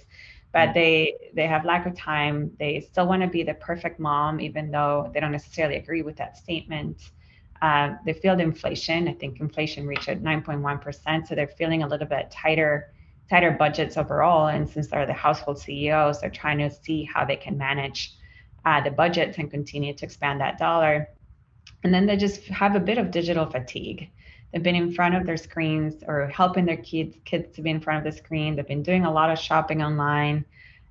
But 0.53 0.71
mm. 0.71 0.75
they 0.75 1.15
they 1.35 1.47
have 1.47 1.65
lack 1.67 1.87
of 1.87 1.95
time. 1.95 2.51
They 2.59 2.81
still 2.81 3.07
want 3.07 3.23
to 3.23 3.29
be 3.29 3.43
the 3.43 3.55
perfect 3.55 4.01
mom, 4.01 4.41
even 4.41 4.71
though 4.71 5.11
they 5.13 5.21
don't 5.21 5.33
necessarily 5.33 5.77
agree 5.77 6.03
with 6.03 6.17
that 6.17 6.37
statement. 6.39 7.11
Uh, 7.61 7.95
they 8.05 8.13
feel 8.13 8.37
the 8.37 8.43
inflation. 8.43 9.09
I 9.09 9.15
think 9.15 9.41
inflation 9.41 9.87
reached 9.87 10.09
at 10.09 10.23
9.1%, 10.23 11.27
so 11.27 11.35
they're 11.35 11.49
feeling 11.49 11.83
a 11.83 11.89
little 11.89 12.07
bit 12.07 12.31
tighter, 12.31 12.93
tighter 13.29 13.51
budgets 13.51 13.97
overall. 13.97 14.49
And 14.49 14.69
since 14.69 14.89
they're 14.89 15.07
the 15.07 15.13
household 15.13 15.59
CEOs, 15.59 16.21
they're 16.21 16.31
trying 16.31 16.59
to 16.59 16.71
see 16.71 17.05
how 17.05 17.25
they 17.25 17.37
can 17.37 17.59
manage 17.59 18.15
uh, 18.65 18.81
the 18.81 18.91
budgets 18.91 19.39
and 19.39 19.51
continue 19.51 19.95
to 19.95 20.05
expand 20.05 20.41
that 20.41 20.59
dollar. 20.59 21.09
And 21.85 21.93
then 21.93 22.07
they 22.07 22.17
just 22.17 22.45
have 22.47 22.75
a 22.75 22.81
bit 22.81 22.99
of 22.99 23.11
digital 23.11 23.47
fatigue. 23.47 24.11
They've 24.53 24.63
been 24.63 24.75
in 24.75 24.93
front 24.93 25.15
of 25.15 25.27
their 25.27 25.37
screens 25.37 26.03
or 26.07 26.27
helping 26.29 26.65
their 26.65 26.77
kids 26.77 27.17
kids 27.25 27.55
to 27.57 27.63
be 27.63 27.71
in 27.71 27.81
front 27.81 28.07
of 28.07 28.13
the 28.13 28.19
screen. 28.19 28.57
They've 28.57 28.67
been 28.67 28.83
doing 28.83 29.05
a 29.05 29.13
lot 29.13 29.31
of 29.31 29.39
shopping 29.39 29.83
online 29.83 30.45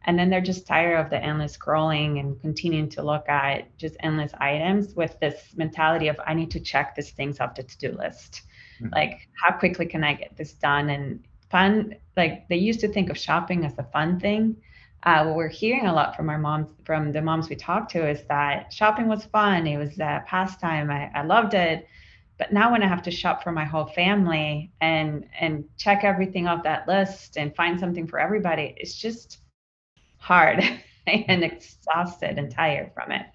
and 0.07 0.17
then 0.17 0.29
they're 0.29 0.41
just 0.41 0.65
tired 0.65 0.97
of 0.97 1.09
the 1.09 1.23
endless 1.23 1.55
scrolling 1.55 2.19
and 2.19 2.41
continuing 2.41 2.89
to 2.89 3.03
look 3.03 3.29
at 3.29 3.77
just 3.77 3.95
endless 3.99 4.31
items 4.39 4.95
with 4.95 5.19
this 5.19 5.53
mentality 5.55 6.07
of 6.07 6.19
i 6.25 6.33
need 6.33 6.49
to 6.49 6.59
check 6.59 6.95
these 6.95 7.11
things 7.11 7.39
off 7.39 7.55
the 7.55 7.63
to-do 7.63 7.91
list. 7.91 8.41
Mm-hmm. 8.81 8.93
like 8.93 9.27
how 9.33 9.57
quickly 9.57 9.85
can 9.85 10.03
i 10.03 10.13
get 10.13 10.35
this 10.37 10.53
done? 10.53 10.89
And 10.89 11.23
fun 11.49 11.95
like 12.15 12.47
they 12.49 12.57
used 12.57 12.79
to 12.81 12.87
think 12.87 13.09
of 13.09 13.17
shopping 13.17 13.65
as 13.65 13.77
a 13.77 13.83
fun 13.83 14.19
thing. 14.19 14.55
Uh, 15.03 15.23
what 15.23 15.35
we're 15.35 15.47
hearing 15.47 15.85
a 15.85 15.93
lot 15.93 16.15
from 16.15 16.29
our 16.29 16.37
moms 16.37 16.69
from 16.83 17.11
the 17.11 17.21
moms 17.21 17.49
we 17.49 17.55
talk 17.55 17.87
to 17.89 18.09
is 18.09 18.23
that 18.27 18.73
shopping 18.73 19.07
was 19.07 19.25
fun. 19.25 19.67
It 19.67 19.77
was 19.77 19.99
a 19.99 20.23
pastime. 20.25 20.89
I, 20.89 21.11
I 21.13 21.23
loved 21.23 21.53
it. 21.53 21.87
But 22.37 22.53
now 22.53 22.71
when 22.71 22.83
i 22.83 22.87
have 22.87 23.01
to 23.03 23.11
shop 23.11 23.43
for 23.43 23.51
my 23.51 23.65
whole 23.65 23.87
family 23.87 24.71
and 24.79 25.25
and 25.39 25.65
check 25.77 26.03
everything 26.03 26.47
off 26.47 26.63
that 26.63 26.87
list 26.87 27.37
and 27.37 27.55
find 27.55 27.79
something 27.79 28.05
for 28.05 28.19
everybody 28.19 28.75
it's 28.77 28.95
just 28.95 29.39
hard 30.27 30.61
and 31.07 31.43
exhausted 31.43 32.37
and 32.37 32.51
tired 32.51 32.91
from 32.93 33.11
it. 33.11 33.25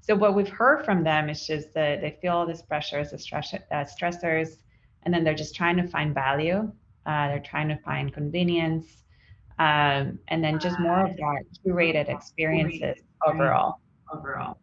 So 0.00 0.14
what 0.14 0.36
we've 0.36 0.48
heard 0.48 0.84
from 0.84 1.02
them 1.02 1.28
is 1.28 1.44
just 1.44 1.74
that 1.74 2.00
they 2.00 2.16
feel 2.22 2.34
all 2.34 2.46
this 2.46 2.62
pressure 2.62 3.00
as 3.00 3.12
stress, 3.20 3.52
uh, 3.52 3.84
stressors, 3.84 4.58
and 5.02 5.12
then 5.12 5.24
they're 5.24 5.34
just 5.34 5.56
trying 5.56 5.76
to 5.78 5.88
find 5.88 6.14
value. 6.14 6.72
Uh, 7.04 7.28
they're 7.28 7.40
trying 7.40 7.68
to 7.68 7.76
find 7.78 8.12
convenience, 8.12 8.86
um, 9.58 10.18
and 10.28 10.44
then 10.44 10.60
just 10.60 10.78
more 10.78 11.06
of 11.06 11.16
that 11.16 11.42
curated 11.64 12.08
experiences 12.08 13.02
overall. 13.26 13.80
Overall. 14.12 14.58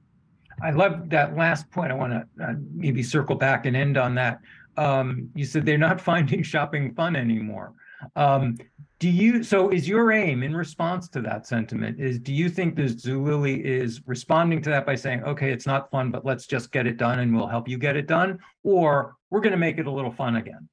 I 0.61 0.71
love 0.71 1.09
that 1.09 1.35
last 1.35 1.69
point. 1.71 1.91
I 1.91 1.95
want 1.95 2.13
to 2.13 2.43
uh, 2.43 2.53
maybe 2.73 3.03
circle 3.03 3.35
back 3.35 3.65
and 3.65 3.75
end 3.75 3.97
on 3.97 4.15
that. 4.15 4.39
Um, 4.77 5.29
you 5.35 5.45
said 5.45 5.65
they're 5.65 5.77
not 5.77 5.99
finding 6.11 6.43
shopping 6.43 6.93
fun 6.93 7.17
anymore. 7.17 7.73
Um, 8.15 8.57
do 9.03 9.09
you 9.09 9.43
so 9.43 9.67
is 9.67 9.85
your 9.85 10.13
aim 10.13 10.43
in 10.43 10.55
response 10.55 11.09
to 11.09 11.19
that 11.19 11.45
sentiment 11.45 11.99
is 11.99 12.19
do 12.19 12.33
you 12.33 12.47
think 12.47 12.73
that 12.77 12.95
Zulily 12.95 13.61
is 13.61 14.01
responding 14.05 14.61
to 14.61 14.69
that 14.69 14.85
by 14.85 14.95
saying, 14.95 15.25
okay, 15.25 15.51
it's 15.51 15.67
not 15.67 15.91
fun, 15.91 16.09
but 16.09 16.23
let's 16.23 16.47
just 16.47 16.71
get 16.71 16.87
it 16.87 16.95
done 16.95 17.19
and 17.19 17.35
we'll 17.35 17.47
help 17.47 17.67
you 17.67 17.77
get 17.77 17.97
it 17.97 18.07
done, 18.07 18.39
or 18.63 19.17
we're 19.29 19.41
going 19.41 19.51
to 19.51 19.57
make 19.57 19.77
it 19.77 19.87
a 19.87 19.91
little 19.91 20.09
fun 20.09 20.37
again? 20.37 20.69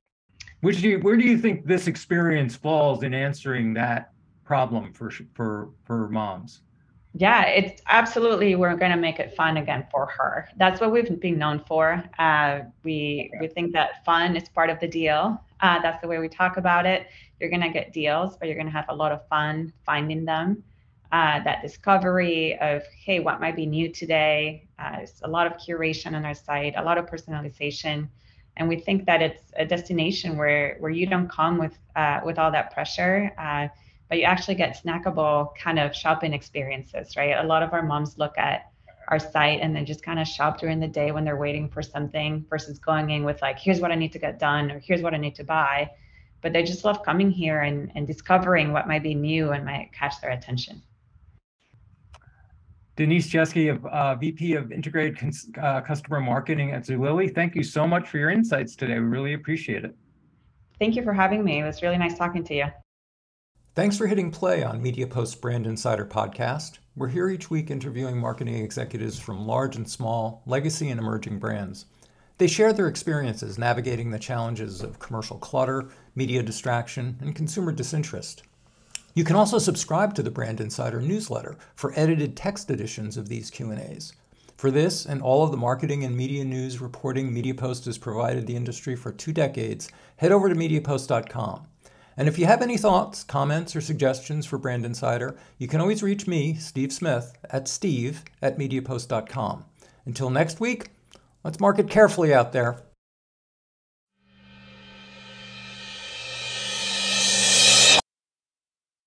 Which 0.61 0.81
do 0.81 0.90
you, 0.90 1.01
where 1.01 1.16
do 1.16 1.25
you 1.25 1.38
think 1.38 1.66
this 1.66 1.88
experience 1.88 2.55
falls 2.55 3.03
in 3.03 3.14
answering 3.14 3.75
that 3.75 4.12
problem 4.45 4.93
for 4.93 5.11
for 5.35 5.71
for 5.83 6.09
moms? 6.09 6.62
Yeah, 7.14 7.47
it's 7.47 7.83
absolutely 7.88 8.55
we're 8.55 8.77
going 8.77 8.93
to 8.93 8.97
make 9.09 9.19
it 9.19 9.35
fun 9.35 9.57
again 9.57 9.88
for 9.90 10.07
her. 10.07 10.49
That's 10.57 10.81
what 10.81 10.93
we've 10.93 11.19
been 11.19 11.37
known 11.37 11.64
for. 11.66 12.05
Uh, 12.16 12.61
we 12.85 13.29
we 13.40 13.49
think 13.49 13.73
that 13.73 14.05
fun 14.05 14.37
is 14.37 14.49
part 14.51 14.71
of 14.71 14.79
the 14.79 14.87
deal. 14.87 15.45
Uh, 15.62 15.81
that's 15.81 16.01
the 16.01 16.09
way 16.09 16.18
we 16.18 16.29
talk 16.29 16.57
about 16.57 16.87
it. 16.87 17.09
You're 17.38 17.51
going 17.51 17.62
to 17.62 17.70
get 17.70 17.92
deals, 17.92 18.37
but 18.37 18.49
you're 18.49 18.57
going 18.57 18.66
to 18.66 18.73
have 18.73 18.87
a 18.88 18.94
lot 18.94 19.12
of 19.12 19.27
fun 19.29 19.73
finding 19.85 20.25
them. 20.25 20.62
Uh, 21.12 21.42
that 21.42 21.61
discovery 21.61 22.57
of, 22.61 22.83
hey, 23.05 23.18
what 23.18 23.40
might 23.40 23.57
be 23.57 23.66
new 23.66 23.90
today? 23.90 24.68
Uh, 24.79 25.05
a 25.23 25.29
lot 25.29 25.46
of 25.46 25.55
curation 25.55 26.14
on 26.14 26.25
our 26.25 26.35
site, 26.35 26.75
a 26.77 26.83
lot 26.83 26.99
of 26.99 27.07
personalization. 27.07 28.09
And 28.57 28.68
we 28.68 28.79
think 28.79 29.07
that 29.07 29.20
it's 29.20 29.42
a 29.57 29.64
destination 29.64 30.37
where, 30.37 30.77
where 30.79 30.90
you 30.90 31.07
don't 31.07 31.29
come 31.29 31.59
with, 31.59 31.77
uh, 31.96 32.20
with 32.25 32.38
all 32.38 32.53
that 32.53 32.73
pressure, 32.73 33.33
uh, 33.38 33.68
but 34.09 34.18
you 34.18 34.25
actually 34.25 34.55
get 34.55 34.81
snackable 34.81 35.57
kind 35.57 35.79
of 35.79 35.94
shopping 35.94 36.33
experiences, 36.33 37.16
right? 37.16 37.37
A 37.37 37.46
lot 37.46 37.62
of 37.62 37.73
our 37.73 37.83
moms 37.83 38.16
look 38.18 38.37
at 38.38 38.70
our 39.11 39.18
site 39.18 39.61
and 39.61 39.75
then 39.75 39.85
just 39.85 40.03
kind 40.03 40.18
of 40.18 40.27
shop 40.27 40.59
during 40.59 40.81
the 40.81 40.88
day 40.88 41.12
when 41.12 41.25
they're 41.25 41.37
waiting 41.37 41.68
for 41.68 41.83
something 41.83 42.46
versus 42.49 42.79
going 42.79 43.11
in 43.11 43.25
with 43.25 43.42
like, 43.42 43.59
here's 43.59 43.81
what 43.81 43.90
I 43.90 43.96
need 43.96 44.12
to 44.12 44.18
get 44.18 44.38
done 44.38 44.70
or 44.70 44.79
here's 44.79 45.03
what 45.03 45.14
I 45.14 45.18
need 45.18 45.35
to 45.37 45.44
buy 45.44 45.90
but 46.42 46.53
they 46.53 46.62
just 46.62 46.85
love 46.85 47.03
coming 47.03 47.31
here 47.31 47.61
and, 47.61 47.90
and 47.94 48.07
discovering 48.07 48.73
what 48.73 48.88
might 48.88 49.03
be 49.03 49.14
new 49.14 49.53
and 49.53 49.64
might 49.64 49.92
catch 49.92 50.20
their 50.20 50.31
attention. 50.31 50.83
Denise 52.96 53.31
Jaeschke, 53.31 53.70
of 53.70 53.87
uh, 53.87 54.14
VP 54.16 54.55
of 54.55 54.73
Integrated 54.73 55.18
Cons- 55.18 55.49
uh, 55.61 55.81
Customer 55.81 56.20
Marketing 56.20 56.73
at 56.73 56.83
Zulily, 56.83 57.35
thank 57.35 57.55
you 57.55 57.62
so 57.62 57.87
much 57.87 58.09
for 58.09 58.18
your 58.18 58.31
insights 58.31 58.77
today. 58.77 58.94
We 58.94 59.07
really 59.07 59.35
appreciate 59.35 59.85
it. 59.85 59.94
Thank 60.79 60.96
you 60.96 61.03
for 61.03 61.12
having 61.12 61.44
me. 61.44 61.61
It 61.61 61.64
was 61.64 61.83
really 61.83 61.99
nice 61.99 62.18
talking 62.18 62.44
to 62.44 62.55
you. 62.55 62.66
Thanks 63.75 63.96
for 63.96 64.07
hitting 64.07 64.31
play 64.31 64.62
on 64.62 64.83
media 64.83 65.07
MediaPost 65.07 65.40
Brand 65.40 65.66
Insider 65.66 66.05
podcast. 66.05 66.79
We're 66.96 67.09
here 67.09 67.31
each 67.31 67.50
week 67.50 67.70
interviewing 67.70 68.18
marketing 68.18 68.57
executives 68.57 69.16
from 69.16 69.46
large 69.46 69.76
and 69.76 69.88
small, 69.88 70.42
legacy 70.44 70.90
and 70.90 70.98
emerging 70.98 71.38
brands. 71.38 71.87
They 72.38 72.48
share 72.48 72.72
their 72.72 72.88
experiences 72.88 73.59
navigating 73.59 74.11
the 74.11 74.18
challenges 74.18 74.83
of 74.83 74.98
commercial 74.98 75.38
clutter, 75.38 75.88
media 76.16 76.42
distraction, 76.42 77.16
and 77.20 77.37
consumer 77.37 77.70
disinterest. 77.70 78.42
You 79.14 79.22
can 79.22 79.37
also 79.37 79.59
subscribe 79.59 80.14
to 80.14 80.22
the 80.24 80.33
Brand 80.33 80.61
Insider 80.61 81.00
newsletter 81.00 81.57
for 81.76 81.92
edited 81.94 82.37
text 82.37 82.68
editions 82.72 83.16
of 83.16 83.29
these 83.29 83.50
Q&As. 83.50 84.12
For 84.57 84.72
this 84.72 85.07
and 85.07 85.22
all 85.22 85.44
of 85.44 85.53
the 85.53 85.57
marketing 85.57 86.03
and 86.03 86.16
media 86.16 86.44
news 86.44 86.81
reporting 86.81 87.31
MediaPost 87.31 87.85
has 87.85 87.98
provided 87.98 88.48
the 88.48 88.57
industry 88.57 88.96
for 88.96 89.12
two 89.12 89.33
decades, 89.33 89.88
head 90.16 90.33
over 90.33 90.48
to 90.48 90.57
mediapost.com. 90.57 91.68
And 92.20 92.28
if 92.28 92.38
you 92.38 92.44
have 92.44 92.61
any 92.61 92.76
thoughts, 92.76 93.24
comments, 93.24 93.74
or 93.74 93.80
suggestions 93.80 94.44
for 94.44 94.59
Brand 94.59 94.85
Insider, 94.85 95.38
you 95.56 95.66
can 95.66 95.80
always 95.80 96.02
reach 96.02 96.26
me, 96.26 96.54
Steve 96.54 96.92
Smith, 96.92 97.33
at 97.48 97.66
steve 97.66 98.24
at 98.42 98.59
mediapost.com. 98.59 99.64
Until 100.04 100.28
next 100.28 100.61
week, 100.61 100.90
Let's 101.42 101.61
market 101.61 101.88
carefully 101.88 102.35
out 102.35 102.52
there. 102.52 102.83